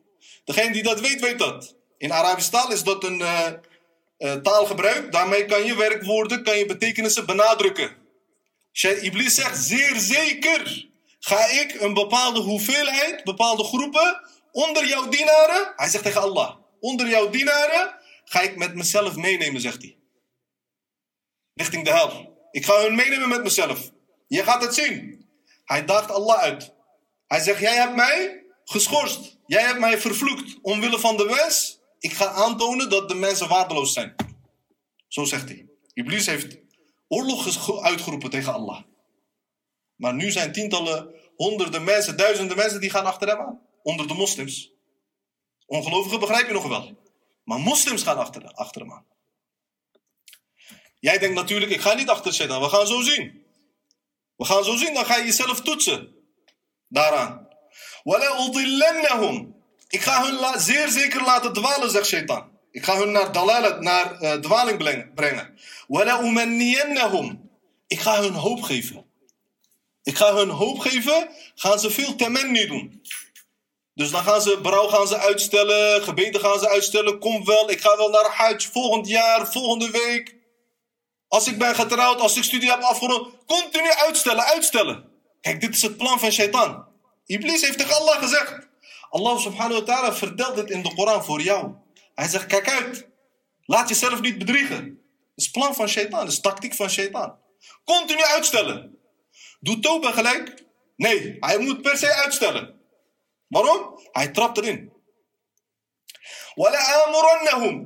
Degene 0.44 0.72
die 0.72 0.82
dat 0.82 1.00
weet, 1.00 1.20
weet 1.20 1.38
dat. 1.38 1.76
In 1.98 2.12
Arabische 2.12 2.50
taal 2.50 2.72
is 2.72 2.82
dat 2.82 3.04
een 3.04 3.18
uh, 3.18 3.46
uh, 4.18 4.34
taalgebruik. 4.34 5.12
Daarmee 5.12 5.44
kan 5.44 5.64
je 5.64 5.76
werkwoorden, 5.76 6.42
kan 6.44 6.58
je 6.58 6.66
betekenissen 6.66 7.26
benadrukken. 7.26 7.96
Iblis 9.00 9.34
zegt, 9.34 9.58
zeer 9.58 9.96
zeker 9.96 10.88
ga 11.20 11.46
ik 11.46 11.80
een 11.80 11.94
bepaalde 11.94 12.40
hoeveelheid, 12.40 13.24
bepaalde 13.24 13.64
groepen 13.64 14.20
onder 14.52 14.86
jouw 14.86 15.08
dienaren. 15.08 15.72
Hij 15.76 15.88
zegt 15.88 16.04
tegen 16.04 16.20
Allah, 16.20 16.54
onder 16.79 17.07
jouw 17.07 17.29
dienaren 17.29 17.95
ga 18.25 18.41
ik 18.41 18.57
met 18.57 18.75
mezelf 18.75 19.15
meenemen, 19.15 19.61
zegt 19.61 19.81
hij 19.81 19.97
richting 21.57 21.85
de 21.85 21.91
hel. 21.91 22.35
Ik 22.51 22.65
ga 22.65 22.81
hun 22.81 22.95
meenemen 22.95 23.29
met 23.29 23.43
mezelf. 23.43 23.91
Je 24.27 24.43
gaat 24.43 24.61
het 24.61 24.73
zien. 24.73 25.25
Hij 25.65 25.85
daagt 25.85 26.11
Allah 26.11 26.39
uit. 26.39 26.73
Hij 27.27 27.39
zegt, 27.39 27.59
jij 27.59 27.75
hebt 27.75 27.95
mij 27.95 28.43
geschorst. 28.63 29.37
Jij 29.45 29.63
hebt 29.63 29.79
mij 29.79 29.97
vervloekt 29.99 30.57
omwille 30.61 30.99
van 30.99 31.17
de 31.17 31.25
wens. 31.25 31.79
Ik 31.99 32.13
ga 32.13 32.25
aantonen 32.25 32.89
dat 32.89 33.09
de 33.09 33.15
mensen 33.15 33.47
waardeloos 33.47 33.93
zijn. 33.93 34.15
Zo 35.07 35.23
zegt 35.23 35.49
hij. 35.49 35.65
Iblis 35.93 36.25
heeft 36.25 36.57
oorlog 37.07 37.81
uitgeroepen 37.83 38.29
tegen 38.29 38.53
Allah. 38.53 38.81
Maar 39.95 40.13
nu 40.13 40.31
zijn 40.31 40.51
tientallen, 40.51 41.13
honderden 41.35 41.83
mensen, 41.83 42.17
duizenden 42.17 42.57
mensen 42.57 42.79
die 42.79 42.89
gaan 42.89 43.05
achter 43.05 43.27
hem 43.27 43.39
aan. 43.39 43.61
Onder 43.83 44.07
de 44.07 44.13
moslims. 44.13 44.71
Ongelovigen 45.67 46.19
begrijp 46.19 46.47
je 46.47 46.53
nog 46.53 46.67
wel. 46.67 46.97
Maar 47.43 47.59
moslims 47.59 48.03
gaan 48.03 48.17
achter, 48.17 48.51
achter 48.51 48.81
hem 48.81 48.91
aan. 48.91 49.05
Jij 50.99 51.17
denkt 51.17 51.35
natuurlijk, 51.35 51.71
ik 51.71 51.81
ga 51.81 51.93
niet 51.93 52.09
achter 52.09 52.33
shaitan. 52.33 52.61
We 52.61 52.69
gaan 52.69 52.87
zo 52.87 53.01
zien. 53.01 53.45
We 54.35 54.45
gaan 54.45 54.63
zo 54.63 54.75
zien, 54.75 54.93
dan 54.93 55.05
ga 55.05 55.17
je 55.17 55.25
jezelf 55.25 55.61
toetsen. 55.61 56.15
Daaraan. 56.87 57.47
Ik 59.87 60.01
ga 60.01 60.23
hun 60.23 60.59
zeer 60.59 60.89
zeker 60.89 61.23
laten 61.23 61.53
dwalen, 61.53 61.89
zegt 61.89 62.07
shaitan. 62.07 62.49
Ik 62.71 62.83
ga 62.83 62.97
hun 62.97 63.11
naar 63.11 63.31
dalalat, 63.31 63.81
naar 63.81 64.19
eh, 64.19 64.33
dwaling 64.33 64.77
brengen-. 65.15 65.59
Ik 67.87 67.99
ga 67.99 68.21
hun 68.21 68.33
hoop 68.33 68.61
geven. 68.61 69.05
Ik 70.03 70.17
ga 70.17 70.35
hun 70.35 70.49
hoop 70.49 70.79
geven, 70.79 71.29
gaan 71.55 71.79
ze 71.79 71.89
veel 71.89 72.15
temenni 72.15 72.67
doen. 72.67 73.01
Dus 73.97 74.11
dan 74.11 74.23
gaan 74.23 74.41
ze 74.41 74.59
berouw 74.61 74.87
gaan 74.87 75.07
ze 75.07 75.17
uitstellen, 75.17 76.03
gebeden 76.03 76.41
gaan 76.41 76.59
ze 76.59 76.69
uitstellen. 76.69 77.19
Kom 77.19 77.45
wel, 77.45 77.69
ik 77.69 77.81
ga 77.81 77.97
wel 77.97 78.09
naar 78.09 78.25
Hajj 78.25 78.69
volgend 78.71 79.07
jaar, 79.07 79.51
volgende 79.51 79.91
week. 79.91 80.35
Als 81.27 81.47
ik 81.47 81.57
ben 81.57 81.75
getrouwd, 81.75 82.19
als 82.19 82.37
ik 82.37 82.43
studie 82.43 82.69
heb 82.69 82.81
afgerond. 82.81 83.33
Continu 83.45 83.91
uitstellen, 83.91 84.43
uitstellen. 84.43 85.09
Kijk, 85.41 85.61
dit 85.61 85.75
is 85.75 85.81
het 85.81 85.97
plan 85.97 86.19
van 86.19 86.31
shaitan. 86.31 86.85
Iblis 87.25 87.61
heeft 87.61 87.77
tegen 87.77 87.95
Allah 87.95 88.17
gezegd. 88.17 88.67
Allah 89.09 89.39
subhanahu 89.39 89.79
wa 89.79 89.85
ta'ala 89.85 90.13
vertelt 90.13 90.55
dit 90.55 90.69
in 90.69 90.83
de 90.83 90.93
Koran 90.93 91.25
voor 91.25 91.41
jou. 91.41 91.73
Hij 92.15 92.27
zegt, 92.27 92.45
kijk 92.45 92.69
uit. 92.69 93.07
Laat 93.65 93.89
jezelf 93.89 94.21
niet 94.21 94.37
bedriegen. 94.37 94.83
Het 95.35 95.45
is 95.45 95.51
plan 95.51 95.75
van 95.75 95.87
shaitan, 95.87 96.19
het 96.19 96.31
is 96.31 96.39
tactiek 96.39 96.73
van 96.73 96.89
shaitan. 96.89 97.35
Continu 97.85 98.23
uitstellen. 98.23 98.97
Doe 99.59 99.79
Toba 99.79 100.11
gelijk? 100.11 100.63
Nee, 100.95 101.37
hij 101.39 101.57
moet 101.57 101.81
per 101.81 101.97
se 101.97 102.13
uitstellen. 102.13 102.76
Waarom? 103.47 103.99
Hij 104.11 104.27
trapt 104.27 104.57
erin. 104.57 104.91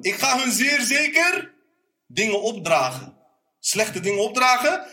Ik 0.01 0.13
ga 0.15 0.39
hun 0.39 0.51
zeer 0.51 0.81
zeker 0.81 1.53
dingen 2.07 2.41
opdragen. 2.41 3.17
Slechte 3.59 3.99
dingen 3.99 4.23
opdragen. 4.23 4.85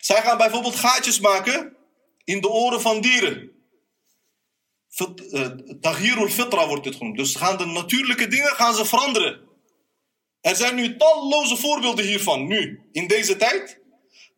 Zij 0.00 0.22
gaan 0.22 0.36
bijvoorbeeld 0.36 0.76
gaatjes 0.76 1.20
maken 1.20 1.76
in 2.24 2.40
de 2.40 2.48
oren 2.48 2.80
van 2.80 3.00
dieren. 3.00 3.50
Eh, 5.32 5.46
Taghirul 5.80 6.28
fitra 6.28 6.66
wordt 6.68 6.84
dit 6.84 6.94
genoemd. 6.94 7.16
Dus 7.16 7.34
gaan 7.34 7.56
de 7.56 7.66
natuurlijke 7.66 8.28
dingen 8.28 8.54
gaan 8.54 8.74
ze 8.74 8.84
veranderen. 8.84 9.40
Er 10.40 10.56
zijn 10.56 10.74
nu 10.74 10.96
talloze 10.96 11.56
voorbeelden 11.56 12.04
hiervan, 12.04 12.46
nu, 12.46 12.88
in 12.92 13.06
deze 13.06 13.36
tijd. 13.36 13.80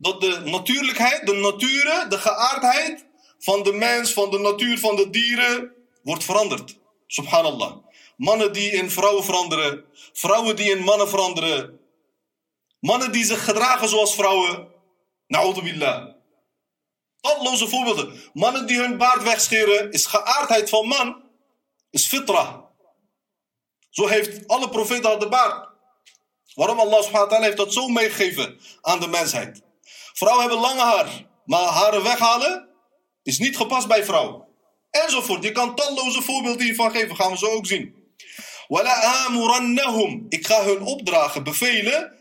Dat 0.01 0.21
de 0.21 0.39
natuurlijkheid, 0.39 1.25
de 1.25 1.33
nature, 1.33 2.05
de 2.09 2.17
geaardheid 2.17 3.05
van 3.39 3.63
de 3.63 3.71
mens, 3.71 4.13
van 4.13 4.31
de 4.31 4.39
natuur, 4.39 4.79
van 4.79 4.95
de 4.95 5.09
dieren, 5.09 5.71
wordt 6.03 6.23
veranderd. 6.23 6.77
Subhanallah. 7.07 7.77
Mannen 8.17 8.53
die 8.53 8.71
in 8.71 8.91
vrouwen 8.91 9.23
veranderen, 9.23 9.85
vrouwen 10.13 10.55
die 10.55 10.71
in 10.71 10.83
mannen 10.83 11.09
veranderen. 11.09 11.79
Mannen 12.79 13.11
die 13.11 13.25
zich 13.25 13.45
gedragen 13.45 13.89
zoals 13.89 14.15
vrouwen. 14.15 14.67
Na'udhu 15.27 15.61
billah. 15.61 16.07
Talloze 17.21 17.67
voorbeelden. 17.67 18.21
Mannen 18.33 18.67
die 18.67 18.79
hun 18.79 18.97
baard 18.97 19.23
wegscheren, 19.23 19.91
is 19.91 20.05
geaardheid 20.05 20.69
van 20.69 20.87
man, 20.87 21.23
is 21.89 22.07
fitra. 22.07 22.69
Zo 23.89 24.07
heeft 24.07 24.47
alle 24.47 24.69
profeten 24.69 25.09
al 25.09 25.19
de 25.19 25.27
baard. 25.29 25.69
Waarom 26.53 26.79
Allah 26.79 27.03
subhanahu 27.03 27.23
wa 27.23 27.27
ta'ala 27.27 27.45
heeft 27.45 27.57
dat 27.57 27.73
zo 27.73 27.87
meegegeven 27.87 28.59
aan 28.81 28.99
de 28.99 29.07
mensheid. 29.07 29.67
Vrouwen 30.19 30.41
hebben 30.41 30.59
lange 30.59 30.81
haar, 30.81 31.25
maar 31.45 31.61
haren 31.61 32.03
weghalen 32.03 32.69
is 33.23 33.39
niet 33.39 33.57
gepast 33.57 33.87
bij 33.87 34.03
vrouwen. 34.03 34.47
Enzovoort. 34.89 35.43
Je 35.43 35.51
kan 35.51 35.75
talloze 35.75 36.21
voorbeelden 36.21 36.65
hiervan 36.65 36.91
geven, 36.91 37.15
gaan 37.15 37.31
we 37.31 37.37
zo 37.37 37.45
ook 37.45 37.65
zien. 37.65 37.95
Ik 40.29 40.45
ga 40.45 40.63
hun 40.63 40.81
opdragen, 40.81 41.43
bevelen. 41.43 42.13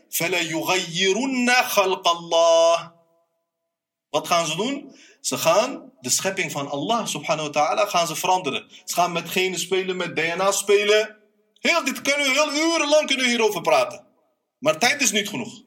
Wat 4.11 4.27
gaan 4.27 4.47
ze 4.47 4.57
doen? 4.57 4.97
Ze 5.21 5.39
gaan 5.39 5.93
de 6.01 6.11
schepping 6.11 6.53
van 6.53 6.69
Allah 6.69 7.07
subhanahu 7.07 7.47
wa 7.47 7.53
ta'ala 7.53 7.87
gaan 7.87 8.07
ze 8.07 8.17
veranderen. 8.17 8.71
Ze 8.85 8.95
gaan 8.95 9.13
met 9.13 9.29
genen 9.31 9.59
spelen, 9.59 9.97
met 9.97 10.17
DNA 10.17 10.51
spelen. 10.51 11.17
Heel, 11.59 11.85
dit 11.85 12.03
kunnen 12.03 12.27
we 12.27 12.33
heel 12.33 12.53
urenlang 12.53 13.07
kunnen 13.07 13.25
we 13.25 13.31
hierover 13.31 13.61
praten. 13.61 14.07
Maar 14.59 14.79
tijd 14.79 15.03
is 15.03 15.13
niet 15.13 15.29
genoeg. 15.29 15.67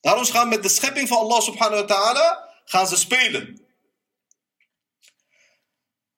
Daarom 0.00 0.24
ze 0.24 0.32
gaan 0.32 0.48
met 0.48 0.62
de 0.62 0.68
schepping 0.68 1.08
van 1.08 1.18
Allah 1.18 1.40
subhanahu 1.40 1.80
wa 1.80 1.86
ta'ala 1.86 2.48
gaan 2.64 2.86
ze 2.86 2.96
spelen. 2.96 3.66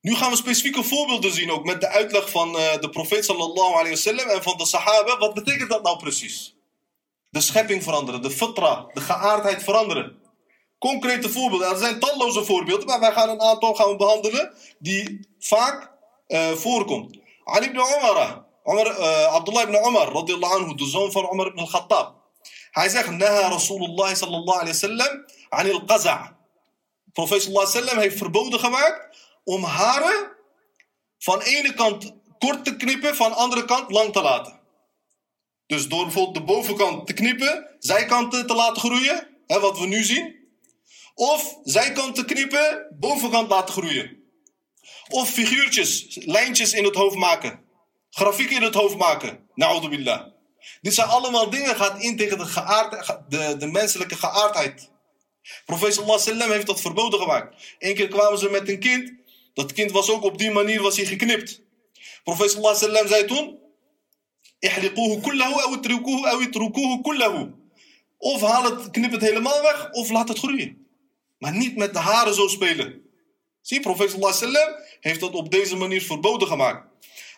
Nu 0.01 0.14
gaan 0.14 0.31
we 0.31 0.37
specifieke 0.37 0.83
voorbeelden 0.83 1.33
zien 1.33 1.51
ook 1.51 1.64
met 1.64 1.81
de 1.81 1.88
uitleg 1.88 2.31
van 2.31 2.59
eh, 2.59 2.81
de 2.81 2.90
profeet 2.90 3.25
sallallahu 3.25 3.73
alayhi 3.73 3.90
wasallam 3.90 4.29
en 4.29 4.43
van 4.43 4.57
de 4.57 4.66
sahaba. 4.66 5.19
Wat 5.19 5.35
betekent 5.35 5.71
dat 5.71 5.83
nou 5.83 5.99
precies? 5.99 6.55
De 7.29 7.40
schepping 7.40 7.83
veranderen, 7.83 8.23
de 8.23 8.31
fitra, 8.31 8.90
de 8.93 9.01
geaardheid 9.01 9.62
veranderen. 9.62 10.19
Concrete 10.79 11.31
voorbeelden, 11.31 11.69
er 11.69 11.77
zijn 11.77 11.99
talloze 11.99 12.45
voorbeelden, 12.45 12.87
maar 12.87 13.01
wij 13.01 13.12
gaan 13.12 13.29
een 13.29 13.40
aantal 13.40 13.75
gaan 13.75 13.88
we 13.88 13.97
behandelen 13.97 14.55
die 14.79 15.29
vaak 15.38 15.90
eh, 16.27 16.51
voorkomt. 16.51 17.19
Ali 17.45 17.66
ibn 17.66 17.77
Umar, 17.77 18.45
Umar 18.64 18.87
eh, 18.87 19.35
Abdullah 19.35 19.62
ibn 19.62 19.87
Umar, 19.88 20.12
radiyallahu 20.12 20.55
anhu, 20.55 20.75
de 20.75 20.87
zoon 20.87 21.12
van 21.12 21.29
Umar 21.33 21.47
ibn 21.47 21.59
al-Khattab. 21.59 22.20
Hij 22.71 22.89
zegt, 22.89 23.11
Naha 23.11 23.49
Rasulullah 23.49 24.15
sallallahu 24.15 24.59
alayhi 24.59 24.73
wasallam, 24.73 25.25
anil 25.49 25.85
qaza'. 25.85 26.37
Profeet 27.13 27.43
sallallahu 27.43 27.79
alayhi 27.79 28.01
heeft 28.01 28.19
verboden 28.19 28.61
gemaakt 28.61 29.17
om 29.45 29.65
haren 29.65 30.31
van 31.19 31.41
ene 31.41 31.75
kant 31.75 32.13
kort 32.39 32.65
te 32.65 32.77
knippen, 32.77 33.17
van 33.17 33.31
de 33.31 33.37
andere 33.37 33.65
kant 33.65 33.91
lang 33.91 34.13
te 34.13 34.23
laten. 34.23 34.61
Dus 35.67 35.89
door 35.89 36.05
bijvoorbeeld 36.05 36.35
de 36.35 36.53
bovenkant 36.53 37.07
te 37.07 37.13
knippen, 37.13 37.77
zijkanten 37.79 38.47
te 38.47 38.55
laten 38.55 38.83
groeien, 38.83 39.29
hè, 39.47 39.61
wat 39.61 39.79
we 39.79 39.87
nu 39.87 40.03
zien. 40.03 40.39
Of 41.15 41.59
zijkant 41.63 42.15
te 42.15 42.25
knippen, 42.25 42.97
bovenkant 42.99 43.49
laten 43.49 43.75
groeien. 43.75 44.23
Of 45.09 45.31
figuurtjes, 45.31 46.19
lijntjes 46.25 46.73
in 46.73 46.85
het 46.85 46.95
hoofd 46.95 47.17
maken. 47.17 47.65
Grafieken 48.11 48.57
in 48.57 48.63
het 48.63 48.75
hoofd 48.75 48.97
maken. 48.97 49.49
Na'udhu 49.55 49.89
billah. 49.89 50.27
Dit 50.81 50.94
zijn 50.94 51.09
allemaal 51.09 51.51
dingen, 51.51 51.77
gaat 51.77 52.03
in 52.03 52.16
tegen 52.16 52.38
de, 52.38 52.46
geaard, 52.46 53.18
de, 53.29 53.57
de 53.59 53.66
menselijke 53.66 54.16
geaardheid. 54.16 54.90
Profeet 55.64 56.05
wasallam 56.05 56.51
heeft 56.51 56.66
dat 56.66 56.81
verboden 56.81 57.20
gemaakt. 57.20 57.77
Eén 57.79 57.94
keer 57.94 58.09
kwamen 58.09 58.38
ze 58.38 58.51
met 58.51 58.68
een 58.68 58.79
kind. 58.79 59.12
Dat 59.55 59.73
kind 59.73 59.90
was 59.90 60.11
ook 60.11 60.23
op 60.23 60.38
die 60.38 60.51
manier 60.51 60.83
was 60.83 60.96
hij 60.96 61.07
geknipt. 61.07 61.62
Profeet 62.25 62.55
wasallam 62.55 63.09
zei 63.09 63.25
toen. 63.25 63.59
Of 68.18 68.40
haal 68.40 68.64
het, 68.64 68.90
knip 68.90 69.12
het 69.12 69.20
helemaal 69.20 69.62
weg 69.62 69.90
of 69.90 70.11
laat 70.11 70.29
het 70.29 70.38
groeien. 70.38 70.87
Maar 71.38 71.57
niet 71.57 71.77
met 71.77 71.92
de 71.92 71.99
haren 71.99 72.35
zo 72.35 72.49
spelen. 72.49 73.03
Zie, 73.61 73.81
profeet 73.81 74.18
wasallam 74.18 74.68
heeft 75.01 75.20
dat 75.20 75.35
op 75.35 75.51
deze 75.51 75.77
manier 75.77 76.03
verboden 76.03 76.49
gemaakt. 76.49 76.87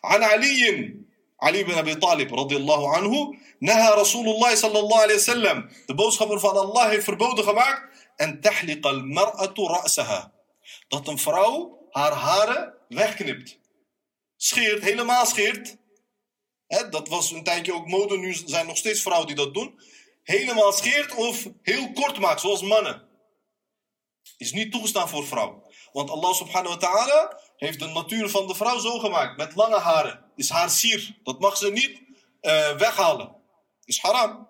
An 0.01 0.23
Ali, 0.23 0.95
Ali 1.43 1.59
ibn 1.59 1.75
Abi 1.75 1.99
Talib 1.99 2.31
radiyallahu 2.31 2.85
anhu, 2.97 3.37
naha 3.59 3.95
Rasulullah 3.95 4.55
sallallahu 4.55 5.03
alaihi 5.03 5.19
wasallam. 5.19 5.69
De 5.87 5.95
boodschapper 5.95 6.41
van 6.41 6.57
Allah 6.57 6.89
heeft 6.89 7.05
verboden 7.05 7.45
gemaakt. 7.45 7.83
En 8.17 8.41
tahliq 8.41 8.81
al-mar'atu 8.81 9.67
ra'saha. 9.67 10.33
Dat 10.89 11.09
een 11.09 11.19
vrouw 11.19 11.79
haar 11.91 12.13
haren 12.13 12.75
wegknipt. 12.89 13.59
Scheert, 14.37 14.83
helemaal 14.83 15.27
scheert. 15.27 15.77
Hè, 16.67 16.89
dat 16.89 17.09
was 17.09 17.31
een 17.31 17.45
tijdje 17.45 17.75
ook 17.75 17.87
mode, 17.87 18.19
nu 18.19 18.35
zijn 18.35 18.67
nog 18.67 18.77
steeds 18.77 19.03
vrouwen 19.03 19.27
die 19.27 19.37
dat 19.37 19.55
doen. 19.55 19.81
Helemaal 20.23 20.73
scheert 20.73 21.15
of 21.15 21.47
heel 21.63 21.93
kort 21.93 22.19
maakt, 22.19 22.41
zoals 22.41 22.63
mannen. 22.63 23.03
Is 24.37 24.53
niet 24.53 24.73
toegestaan 24.73 25.09
voor 25.09 25.27
vrouw. 25.27 25.71
Want 25.93 26.11
Allah 26.11 26.35
subhanahu 26.35 26.75
wa 26.75 26.77
ta'ala 26.77 27.41
heeft 27.63 27.79
de 27.79 27.87
natuur 27.87 28.29
van 28.29 28.47
de 28.47 28.55
vrouw 28.55 28.79
zo 28.79 28.99
gemaakt. 28.99 29.37
Met 29.37 29.55
lange 29.55 29.79
haren. 29.79 30.25
Is 30.37 30.51
haar 30.51 30.71
sier. 30.71 31.17
Dat 31.23 31.41
mag 31.41 31.57
ze 31.57 31.71
niet 31.71 32.01
uh, 32.43 32.77
weghalen. 32.77 33.35
Is 33.85 34.01
haram. 34.01 34.49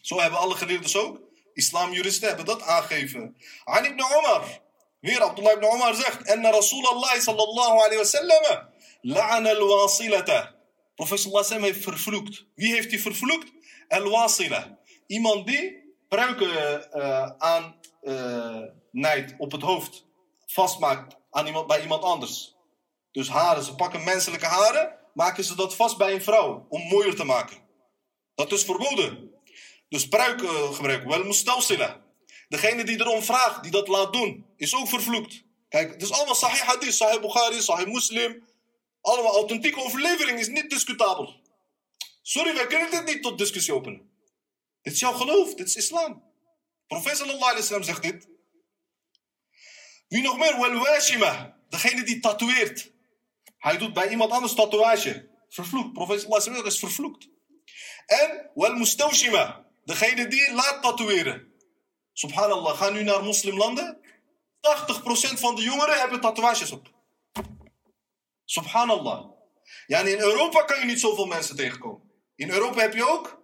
Zo 0.00 0.20
hebben 0.20 0.38
alle 0.38 0.54
geleerden 0.54 1.00
ook. 1.00 1.20
Islamjuristen 1.52 2.28
hebben 2.28 2.46
dat 2.46 2.62
aangegeven. 2.62 3.36
An 3.64 3.84
ibn 3.84 4.00
Umar. 4.18 4.60
Weer 5.00 5.22
Abdullah 5.22 5.52
ibn 5.52 5.64
Umar 5.64 5.94
zegt. 5.94 6.22
En 6.22 6.42
Rasulallah 6.42 7.18
sallallahu 7.18 7.78
alayhi 7.78 7.96
wa 7.96 8.04
sallam. 8.04 8.68
La'ana 9.02 9.50
al-wasilata. 9.50 10.54
Professor 10.94 11.44
sallallahu 11.44 11.72
heeft 11.72 11.82
vervloekt. 11.82 12.44
Wie 12.54 12.72
heeft 12.72 12.90
hij 12.90 13.00
vervloekt? 13.00 13.52
Al-wasila. 13.88 14.78
Iemand 15.06 15.46
die 15.46 15.94
pruiken 16.08 16.88
uh, 16.94 17.30
aan 17.38 17.80
uh, 18.02 19.28
op 19.38 19.52
het 19.52 19.62
hoofd. 19.62 20.04
Vastmaakt 20.46 21.19
aan 21.30 21.46
iemand, 21.46 21.66
bij 21.66 21.82
iemand 21.82 22.02
anders. 22.02 22.54
Dus 23.12 23.28
haren. 23.28 23.62
Ze 23.62 23.74
pakken 23.74 24.04
menselijke 24.04 24.46
haren. 24.46 24.98
Maken 25.14 25.44
ze 25.44 25.54
dat 25.54 25.74
vast 25.74 25.96
bij 25.96 26.14
een 26.14 26.22
vrouw. 26.22 26.66
Om 26.68 26.82
mooier 26.88 27.16
te 27.16 27.24
maken. 27.24 27.56
Dat 28.34 28.52
is 28.52 28.64
verboden. 28.64 29.34
Dus 29.88 30.08
pruik 30.08 30.42
uh, 30.42 30.72
gebruiken. 30.72 31.08
Wel 31.08 31.24
mustalsila. 31.24 32.00
Degene 32.48 32.84
die 32.84 33.00
erom 33.00 33.22
vraagt, 33.22 33.62
die 33.62 33.70
dat 33.70 33.88
laat 33.88 34.12
doen, 34.12 34.46
is 34.56 34.74
ook 34.74 34.88
vervloekt. 34.88 35.44
Kijk, 35.68 35.92
het 35.92 36.02
is 36.02 36.12
allemaal 36.12 36.34
sahih 36.34 36.60
hadith, 36.60 36.94
sahih 36.94 37.20
Bukhari, 37.20 37.60
sahih 37.60 37.86
Muslim. 37.86 38.44
Allemaal 39.00 39.34
authentieke 39.34 39.84
overlevering 39.84 40.38
is 40.38 40.48
niet 40.48 40.70
discutabel. 40.70 41.40
Sorry, 42.22 42.54
wij 42.54 42.66
kunnen 42.66 42.90
dit 42.90 43.04
niet 43.04 43.22
tot 43.22 43.38
discussie 43.38 43.74
openen. 43.74 44.10
Dit 44.82 44.92
is 44.92 45.00
jouw 45.00 45.12
geloof, 45.12 45.54
dit 45.54 45.66
is 45.66 45.76
islam. 45.76 46.22
Alaihi 46.86 47.54
wasallam 47.54 47.82
zegt 47.82 48.02
dit. 48.02 48.28
Wie 50.10 50.22
nog 50.22 50.38
meer? 50.38 50.56
Wal 50.56 51.54
Degene 51.68 52.02
die 52.02 52.20
tatoeëert. 52.20 52.92
Hij 53.58 53.78
doet 53.78 53.92
bij 53.92 54.08
iemand 54.08 54.30
anders 54.30 54.54
tatoeage. 54.54 55.28
Vervloekt. 55.48 55.92
Profeet 55.92 56.26
wasallam 56.26 56.66
is 56.66 56.78
vervloekt. 56.78 57.28
En 58.06 58.50
wal 58.54 58.74
mustawshima. 58.74 59.66
Degene 59.84 60.26
die 60.26 60.52
laat 60.52 60.82
tatoeëren. 60.82 61.52
Subhanallah, 62.12 62.76
ga 62.76 62.90
nu 62.90 63.02
naar 63.02 63.22
moslimlanden. 63.22 64.00
80% 64.60 65.38
van 65.38 65.54
de 65.54 65.62
jongeren 65.62 65.98
hebben 65.98 66.20
tatoeages 66.20 66.70
op. 66.70 66.90
Subhanallah. 68.44 69.30
Ja, 69.86 69.98
in 69.98 70.18
Europa 70.18 70.62
kan 70.62 70.78
je 70.78 70.84
niet 70.84 71.00
zoveel 71.00 71.26
mensen 71.26 71.56
tegenkomen. 71.56 72.10
In 72.34 72.50
Europa 72.50 72.80
heb 72.80 72.94
je 72.94 73.08
ook, 73.08 73.42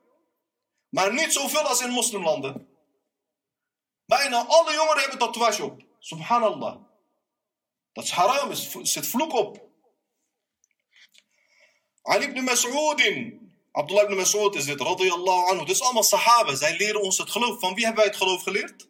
maar 0.89 1.13
niet 1.13 1.33
zoveel 1.33 1.63
als 1.63 1.81
in 1.81 1.91
moslimlanden. 1.91 2.69
Bijna 4.07 4.47
alle 4.47 4.73
jongeren 4.73 5.01
hebben 5.01 5.19
tatoeage 5.19 5.65
op. 5.65 5.86
Subhanallah. 6.07 6.75
Dat 7.93 8.05
is 8.05 8.11
haram, 8.11 8.51
er 8.51 8.57
zit 8.83 9.07
vloek 9.07 9.33
op. 9.33 9.61
Ali 12.03 12.25
ibn 12.25 12.45
Mas'udin. 12.45 13.19
Abdullah 13.73 14.05
ibn 14.05 14.17
Mas'ud 14.17 14.55
is 14.55 14.65
dit, 14.65 14.81
radiyallahu 14.81 15.51
anhu. 15.51 15.65
Dit 15.65 15.75
is 15.75 15.83
allemaal 15.83 16.03
sahaba. 16.03 16.55
Zij 16.55 16.77
leren 16.77 17.03
ons 17.03 17.19
het 17.19 17.31
geloof. 17.31 17.61
Van 17.61 17.75
wie 17.75 17.85
hebben 17.85 18.03
wij 18.05 18.13
het 18.13 18.23
geloof 18.23 18.43
geleerd? 18.43 18.89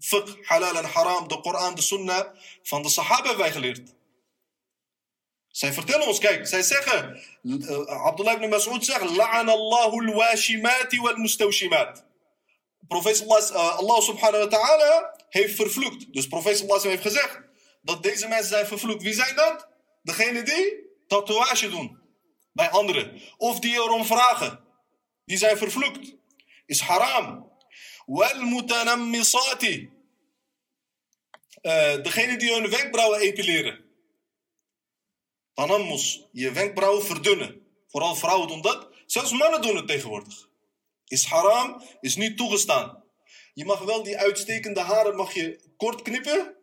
Fiqh, 0.00 0.48
halal 0.48 0.76
en 0.76 0.84
haram, 0.84 1.28
de 1.28 1.40
Koran, 1.40 1.74
de 1.74 1.82
sunnah. 1.82 2.26
Van 2.62 2.82
de 2.82 2.88
sahaba 2.88 3.26
hebben 3.26 3.44
wij 3.44 3.52
geleerd. 3.52 3.94
Zij 5.48 5.72
vertellen 5.72 6.06
ons, 6.06 6.18
kijk, 6.18 6.46
zij 6.46 6.62
zeggen, 6.62 7.22
uh, 7.42 8.04
Abdullah 8.04 8.34
ibn 8.34 8.48
Mas'ud 8.48 8.84
zegt, 8.84 9.16
La'an 9.16 9.48
Allahu 9.48 10.06
al-washimati 10.06 11.00
wal-mustawshimat. 11.00 12.04
Profeet 12.88 13.20
uh, 13.22 13.76
Allah 13.76 14.00
subhanahu 14.00 14.48
wa 14.48 14.48
ta'ala 14.48 15.16
heeft 15.28 15.54
vervloekt. 15.54 16.12
Dus 16.12 16.26
profeet 16.26 16.56
sallallahu 16.56 16.88
heeft 16.88 17.02
gezegd 17.02 17.40
dat 17.82 18.02
deze 18.02 18.28
mensen 18.28 18.48
zijn 18.48 18.66
vervloekt. 18.66 19.02
Wie 19.02 19.14
zijn 19.14 19.36
dat? 19.36 19.68
Degene 20.02 20.42
die 20.42 20.74
tatoeage 21.06 21.68
doen 21.68 21.98
bij 22.52 22.70
anderen. 22.70 23.20
Of 23.36 23.58
die 23.58 23.74
erom 23.74 24.04
vragen. 24.04 24.64
Die 25.24 25.36
zijn 25.36 25.56
vervloekt. 25.56 26.14
Is 26.66 26.80
haram. 26.80 27.52
Wal 28.06 28.42
mutanammisati. 28.42 29.90
Uh, 31.62 32.02
degene 32.02 32.36
die 32.36 32.52
hun 32.52 32.70
wenkbrauwen 32.70 33.20
epileren. 33.20 33.84
Tanammus, 35.54 36.28
je 36.32 36.52
wenkbrauwen 36.52 37.04
verdunnen. 37.04 37.66
Vooral 37.86 38.14
vrouwen 38.14 38.48
doen 38.48 38.60
dat. 38.60 38.88
Zelfs 39.06 39.32
mannen 39.32 39.62
doen 39.62 39.76
het 39.76 39.86
tegenwoordig. 39.86 40.45
Is 41.08 41.24
haram, 41.24 41.82
is 42.00 42.16
niet 42.16 42.36
toegestaan. 42.36 43.04
Je 43.54 43.64
mag 43.64 43.78
wel 43.78 44.02
die 44.02 44.18
uitstekende 44.18 44.80
haren 44.80 45.16
mag 45.16 45.34
je 45.34 45.60
kort 45.76 46.02
knippen. 46.02 46.56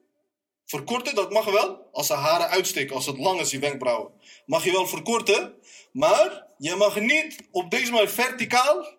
Verkorten, 0.65 1.15
dat 1.15 1.31
mag 1.31 1.45
wel. 1.45 1.89
Als 1.91 2.07
de 2.07 2.13
haren 2.13 2.49
uitsteken, 2.49 2.95
als 2.95 3.05
het 3.05 3.17
lang 3.17 3.39
is, 3.39 3.49
die 3.49 3.59
wenkbrauwen. 3.59 4.11
Mag 4.45 4.63
je 4.63 4.71
wel 4.71 4.87
verkorten. 4.87 5.55
Maar 5.91 6.47
je 6.57 6.75
mag 6.75 6.99
niet 6.99 7.47
op 7.51 7.71
deze 7.71 7.91
manier 7.91 8.09
verticaal, 8.09 8.97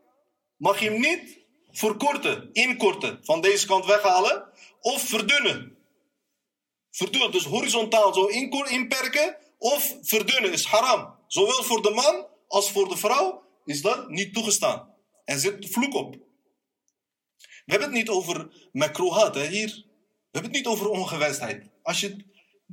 mag 0.57 0.81
je 0.81 0.91
hem 0.91 1.01
niet 1.01 1.39
verkorten, 1.71 2.49
inkorten. 2.53 3.21
Van 3.23 3.41
deze 3.41 3.67
kant 3.67 3.87
weghalen. 3.87 4.49
Of 4.81 5.03
verdunnen. 5.03 5.77
Verdunnen, 6.91 7.31
dus 7.31 7.45
horizontaal 7.45 8.15
zo 8.15 8.25
inperken. 8.25 9.37
Of 9.59 9.97
verdunnen 10.03 10.53
is 10.53 10.65
haram. 10.65 11.15
Zowel 11.27 11.63
voor 11.63 11.83
de 11.83 11.91
man 11.91 12.27
als 12.49 12.71
voor 12.71 12.89
de 12.89 12.97
vrouw 12.97 13.43
is 13.65 13.83
dat 13.83 14.09
niet 14.09 14.35
toegestaan. 14.35 14.94
Er 15.25 15.39
zit 15.39 15.71
vloek 15.71 15.95
op. 15.95 16.17
We 17.37 17.73
hebben 17.73 17.89
het 17.89 17.99
niet 17.99 18.09
over 18.09 18.69
makrohat, 18.73 19.37
hier. 19.37 19.69
We 19.69 20.41
hebben 20.41 20.51
het 20.53 20.53
niet 20.53 20.67
over 20.67 20.89
ongewenstheid. 20.89 21.71
Als 21.83 22.01
je 22.01 22.09
het 22.09 22.25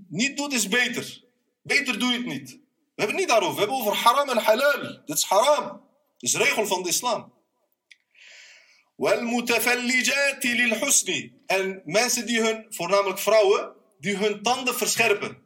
niet 0.08 0.38
doet, 0.38 0.54
is 0.54 0.68
beter. 0.68 1.24
Beter 1.62 2.00
doe 2.00 2.12
je 2.12 2.18
het 2.18 2.26
niet. 2.26 2.50
We 2.50 3.02
hebben 3.08 3.16
het 3.16 3.26
niet 3.26 3.28
daarover. 3.28 3.54
We 3.54 3.60
hebben 3.60 3.78
het 3.78 3.88
over 3.88 4.04
haram 4.04 4.30
en 4.30 4.38
halal. 4.38 5.02
Dit 5.06 5.18
is 5.18 5.24
haram. 5.24 5.68
Dat 5.68 6.30
is 6.30 6.36
regel 6.36 6.68
van 6.68 6.84
de 6.84 6.90
islam. 6.90 7.34
En 11.46 11.82
mensen 11.86 12.26
die 12.26 12.42
hun, 12.42 12.66
voornamelijk 12.70 13.20
vrouwen, 13.20 13.76
die 14.00 14.16
hun 14.16 14.42
tanden 14.42 14.76
verscherpen. 14.76 15.44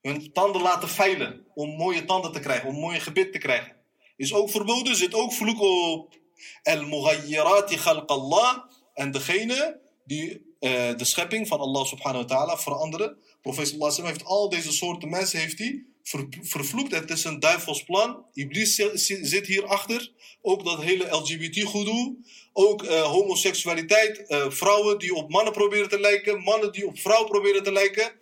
Hun 0.00 0.32
tanden 0.32 0.62
laten 0.62 0.88
veilen. 0.88 1.46
Om 1.54 1.76
mooie 1.76 2.04
tanden 2.04 2.32
te 2.32 2.40
krijgen, 2.40 2.68
om 2.68 2.74
mooie 2.74 3.00
gebit 3.00 3.32
te 3.32 3.38
krijgen. 3.38 3.73
Is 4.16 4.32
ook 4.32 4.50
verboden, 4.50 4.96
zit 4.96 5.14
ook 5.14 5.32
vloek 5.32 5.60
op. 5.60 6.14
Al-mughayyirati 6.62 7.76
khalq 7.76 8.06
Allah. 8.06 8.58
En 8.94 9.10
degene 9.10 9.80
die 10.04 10.30
uh, 10.60 10.96
de 10.96 11.04
schepping 11.04 11.48
van 11.48 11.60
Allah 11.60 11.84
subhanahu 11.84 12.26
wa 12.26 12.34
ta'ala 12.34 12.58
veranderen. 12.58 13.16
Profeet 13.42 13.68
sallallahu 13.68 14.06
heeft 14.06 14.24
al 14.24 14.48
deze 14.48 14.72
soorten 14.72 15.08
mensen 15.08 15.38
heeft 15.38 15.58
hij 15.58 15.84
ver, 16.02 16.26
vervloekt. 16.40 16.94
Het 16.94 17.10
is 17.10 17.24
een 17.24 17.40
duivels 17.40 17.82
plan. 17.82 18.24
Iblis 18.32 18.74
zit 19.04 19.46
hierachter. 19.46 20.12
Ook 20.42 20.64
dat 20.64 20.82
hele 20.82 21.16
LGBT-goedoe. 21.16 22.16
Ook 22.52 22.82
uh, 22.82 23.02
homoseksualiteit. 23.02 24.24
Uh, 24.28 24.50
vrouwen 24.50 24.98
die 24.98 25.14
op 25.14 25.30
mannen 25.30 25.52
proberen 25.52 25.88
te 25.88 26.00
lijken. 26.00 26.42
Mannen 26.42 26.72
die 26.72 26.86
op 26.86 26.98
vrouwen 26.98 27.30
proberen 27.30 27.62
te 27.62 27.72
lijken. 27.72 28.12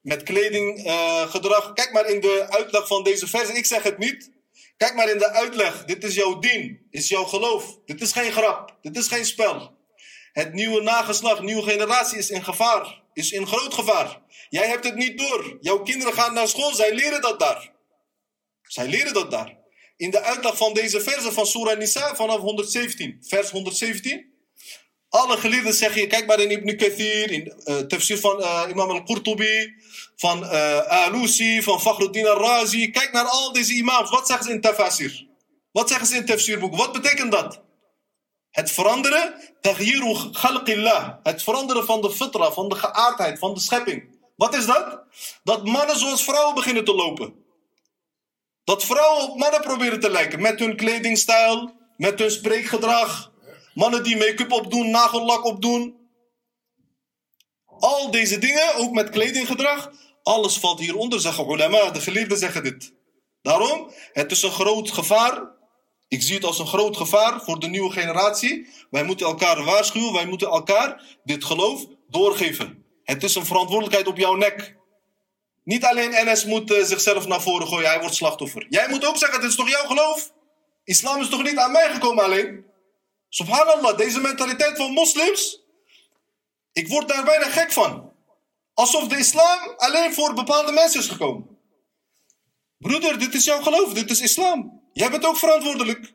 Met 0.00 0.22
kledinggedrag. 0.22 1.72
Kijk 1.72 1.92
maar 1.92 2.08
in 2.08 2.20
de 2.20 2.46
uitleg 2.48 2.86
van 2.86 3.02
deze 3.02 3.26
vers. 3.26 3.48
Ik 3.48 3.66
zeg 3.66 3.82
het 3.82 3.98
niet. 3.98 4.30
Kijk 4.76 4.94
maar 4.94 5.10
in 5.10 5.18
de 5.18 5.30
uitleg. 5.30 5.84
Dit 5.84 6.04
is 6.04 6.14
jouw 6.14 6.38
dien. 6.38 6.86
Is 6.90 7.08
jouw 7.08 7.24
geloof. 7.24 7.78
Dit 7.84 8.00
is 8.00 8.12
geen 8.12 8.32
grap. 8.32 8.78
Dit 8.82 8.96
is 8.96 9.08
geen 9.08 9.24
spel. 9.24 9.76
Het 10.32 10.52
nieuwe 10.52 10.82
nageslacht, 10.82 11.42
nieuwe 11.42 11.62
generatie 11.62 12.18
is 12.18 12.30
in 12.30 12.44
gevaar. 12.44 13.02
Is 13.12 13.32
in 13.32 13.46
groot 13.46 13.74
gevaar. 13.74 14.20
Jij 14.48 14.68
hebt 14.68 14.84
het 14.84 14.94
niet 14.94 15.18
door. 15.18 15.56
Jouw 15.60 15.82
kinderen 15.82 16.14
gaan 16.14 16.34
naar 16.34 16.48
school. 16.48 16.74
Zij 16.74 16.94
leren 16.94 17.20
dat 17.20 17.40
daar. 17.40 17.72
Zij 18.62 18.86
leren 18.86 19.14
dat 19.14 19.30
daar. 19.30 19.58
In 19.96 20.10
de 20.10 20.20
uitleg 20.20 20.56
van 20.56 20.74
deze 20.74 21.00
versen 21.00 21.32
van 21.32 21.46
Surah 21.46 21.78
Nisa 21.78 22.14
vanaf 22.14 22.38
117. 22.38 23.18
Vers 23.20 23.50
117. 23.50 24.33
Alle 25.14 25.36
geleerden 25.36 25.74
zeggen 25.74 26.00
je, 26.00 26.06
kijk 26.06 26.26
maar 26.26 26.40
in 26.40 26.50
Ibn 26.50 26.76
Kathir, 26.76 27.30
in 27.30 27.52
uh, 27.64 27.76
tafsir 27.76 28.18
van 28.18 28.40
uh, 28.40 28.62
Imam 28.68 28.90
al-Qurtubi, 28.90 29.74
van 30.16 30.42
uh, 30.42 30.78
Alusi, 30.78 31.62
van 31.62 31.80
Fakhruddin 31.80 32.26
al-Razi. 32.26 32.90
Kijk 32.90 33.12
naar 33.12 33.24
al 33.24 33.52
deze 33.52 33.72
imams. 33.72 34.10
Wat 34.10 34.26
zeggen 34.26 34.46
ze 34.46 34.52
in 34.52 34.60
tafsir? 34.60 35.26
Wat 35.72 35.88
zeggen 35.88 36.06
ze 36.06 36.16
in 36.16 36.24
tafsirboek? 36.26 36.76
Wat 36.76 36.92
betekent 36.92 37.32
dat? 37.32 37.62
Het 38.50 38.70
veranderen, 38.70 39.34
taghyiru 39.60 40.30
khalqillah. 40.32 41.14
Het 41.22 41.42
veranderen 41.42 41.84
van 41.84 42.00
de 42.00 42.10
fitra, 42.10 42.52
van 42.52 42.68
de 42.68 42.74
geaardheid, 42.74 43.38
van 43.38 43.54
de 43.54 43.60
schepping. 43.60 44.18
Wat 44.36 44.54
is 44.54 44.66
dat? 44.66 45.02
Dat 45.42 45.64
mannen 45.64 45.98
zoals 45.98 46.24
vrouwen 46.24 46.54
beginnen 46.54 46.84
te 46.84 46.94
lopen. 46.94 47.34
Dat 48.64 48.84
vrouwen 48.84 49.30
op 49.30 49.38
mannen 49.38 49.60
proberen 49.60 50.00
te 50.00 50.10
lijken. 50.10 50.40
Met 50.40 50.58
hun 50.58 50.76
kledingstijl, 50.76 51.72
met 51.96 52.18
hun 52.18 52.30
spreekgedrag. 52.30 53.32
Mannen 53.74 54.02
die 54.02 54.16
make-up 54.16 54.52
opdoen, 54.52 54.90
nagellak 54.90 55.44
opdoen. 55.44 55.96
Al 57.66 58.10
deze 58.10 58.38
dingen, 58.38 58.74
ook 58.74 58.92
met 58.92 59.10
kledinggedrag. 59.10 59.92
Alles 60.22 60.58
valt 60.58 60.80
hieronder, 60.80 61.20
zeggen 61.20 61.50
ulama. 61.50 61.90
De 61.90 62.00
geleerden 62.00 62.38
zeggen 62.38 62.62
dit. 62.62 62.92
Daarom, 63.42 63.90
het 64.12 64.30
is 64.30 64.42
een 64.42 64.50
groot 64.50 64.90
gevaar 64.90 65.54
ik 66.14 66.22
zie 66.22 66.34
het 66.34 66.44
als 66.44 66.58
een 66.58 66.66
groot 66.66 66.96
gevaar 66.96 67.40
voor 67.40 67.58
de 67.58 67.66
nieuwe 67.66 67.92
generatie. 67.92 68.68
Wij 68.90 69.04
moeten 69.04 69.26
elkaar 69.26 69.64
waarschuwen, 69.64 70.12
wij 70.12 70.26
moeten 70.26 70.48
elkaar 70.48 71.02
dit 71.24 71.44
geloof 71.44 71.86
doorgeven. 72.08 72.84
Het 73.04 73.22
is 73.22 73.34
een 73.34 73.46
verantwoordelijkheid 73.46 74.06
op 74.06 74.16
jouw 74.16 74.34
nek. 74.34 74.76
Niet 75.64 75.84
alleen 75.84 76.10
NS 76.10 76.44
moet 76.44 76.70
uh, 76.70 76.84
zichzelf 76.84 77.26
naar 77.26 77.42
voren 77.42 77.66
gooien, 77.66 77.88
hij 77.88 78.00
wordt 78.00 78.14
slachtoffer. 78.14 78.66
Jij 78.68 78.88
moet 78.88 79.06
ook 79.06 79.16
zeggen, 79.16 79.40
het 79.40 79.48
is 79.48 79.56
toch 79.56 79.68
jouw 79.68 79.86
geloof? 79.86 80.32
Islam 80.84 81.20
is 81.20 81.28
toch 81.28 81.42
niet 81.42 81.56
aan 81.56 81.72
mij 81.72 81.90
gekomen 81.90 82.24
alleen? 82.24 82.64
Subhanallah, 83.34 83.96
deze 83.96 84.20
mentaliteit 84.20 84.76
van 84.76 84.92
moslims. 84.92 85.60
Ik 86.72 86.88
word 86.88 87.08
daar 87.08 87.24
bijna 87.24 87.48
gek 87.50 87.72
van. 87.72 88.12
Alsof 88.74 89.08
de 89.08 89.18
islam 89.18 89.74
alleen 89.76 90.14
voor 90.14 90.34
bepaalde 90.34 90.72
mensen 90.72 91.00
is 91.00 91.08
gekomen. 91.08 91.58
Broeder, 92.78 93.18
dit 93.18 93.34
is 93.34 93.44
jouw 93.44 93.62
geloof, 93.62 93.92
dit 93.92 94.10
is 94.10 94.20
islam. 94.20 94.82
Jij 94.92 95.10
bent 95.10 95.24
ook 95.24 95.36
verantwoordelijk. 95.36 96.12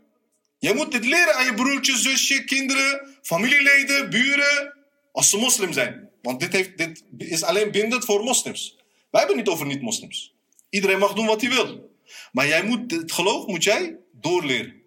Jij 0.58 0.74
moet 0.74 0.92
dit 0.92 1.06
leren 1.06 1.36
aan 1.36 1.46
je 1.46 1.54
broertje, 1.54 1.98
zusje, 1.98 2.44
kinderen, 2.44 3.18
familieleden, 3.22 4.10
buren, 4.10 4.78
als 5.12 5.30
ze 5.30 5.38
moslim 5.38 5.74
zijn. 5.74 6.10
Want 6.22 6.40
dit, 6.40 6.54
heeft, 6.54 6.78
dit 6.78 7.04
is 7.12 7.44
alleen 7.44 7.72
bindend 7.72 8.06
voor 8.06 8.24
moslims. 8.24 8.78
Wij 9.12 9.20
hebben 9.20 9.38
niet 9.38 9.48
over 9.48 9.66
niet-moslims. 9.66 10.36
Iedereen 10.70 11.00
mag 11.00 11.14
doen 11.14 11.26
wat 11.26 11.42
hij 11.42 11.50
wil. 11.50 11.92
Maar 12.32 12.48
jij 12.48 12.64
moet, 12.64 12.92
het 12.92 13.12
geloof 13.12 13.46
moet 13.46 13.64
jij 13.64 13.98
doorleren. 14.12 14.79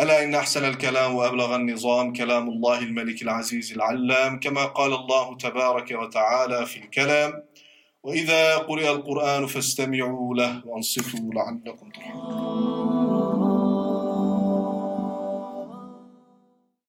ألا 0.00 0.24
إن 0.24 0.34
أحسن 0.34 0.64
الكلام 0.64 1.14
وأبلغ 1.14 1.56
النظام 1.56 2.12
كلام 2.12 2.48
الله 2.48 2.78
الملك 2.78 3.22
العزيز 3.22 3.72
العلام 3.72 4.40
كما 4.40 4.64
قال 4.64 4.92
الله 4.92 5.36
تبارك 5.36 5.90
وتعالى 5.90 6.66
في 6.66 6.76
الكلام. 6.76 7.44
وإذا 8.02 8.56
قرئ 8.56 8.90
القرآن 8.90 9.46
فاستمعوا 9.46 10.34
له 10.34 10.66
وأنصتوا 10.66 11.34
لعلكم 11.34 11.90
ترحمون. 11.90 13.11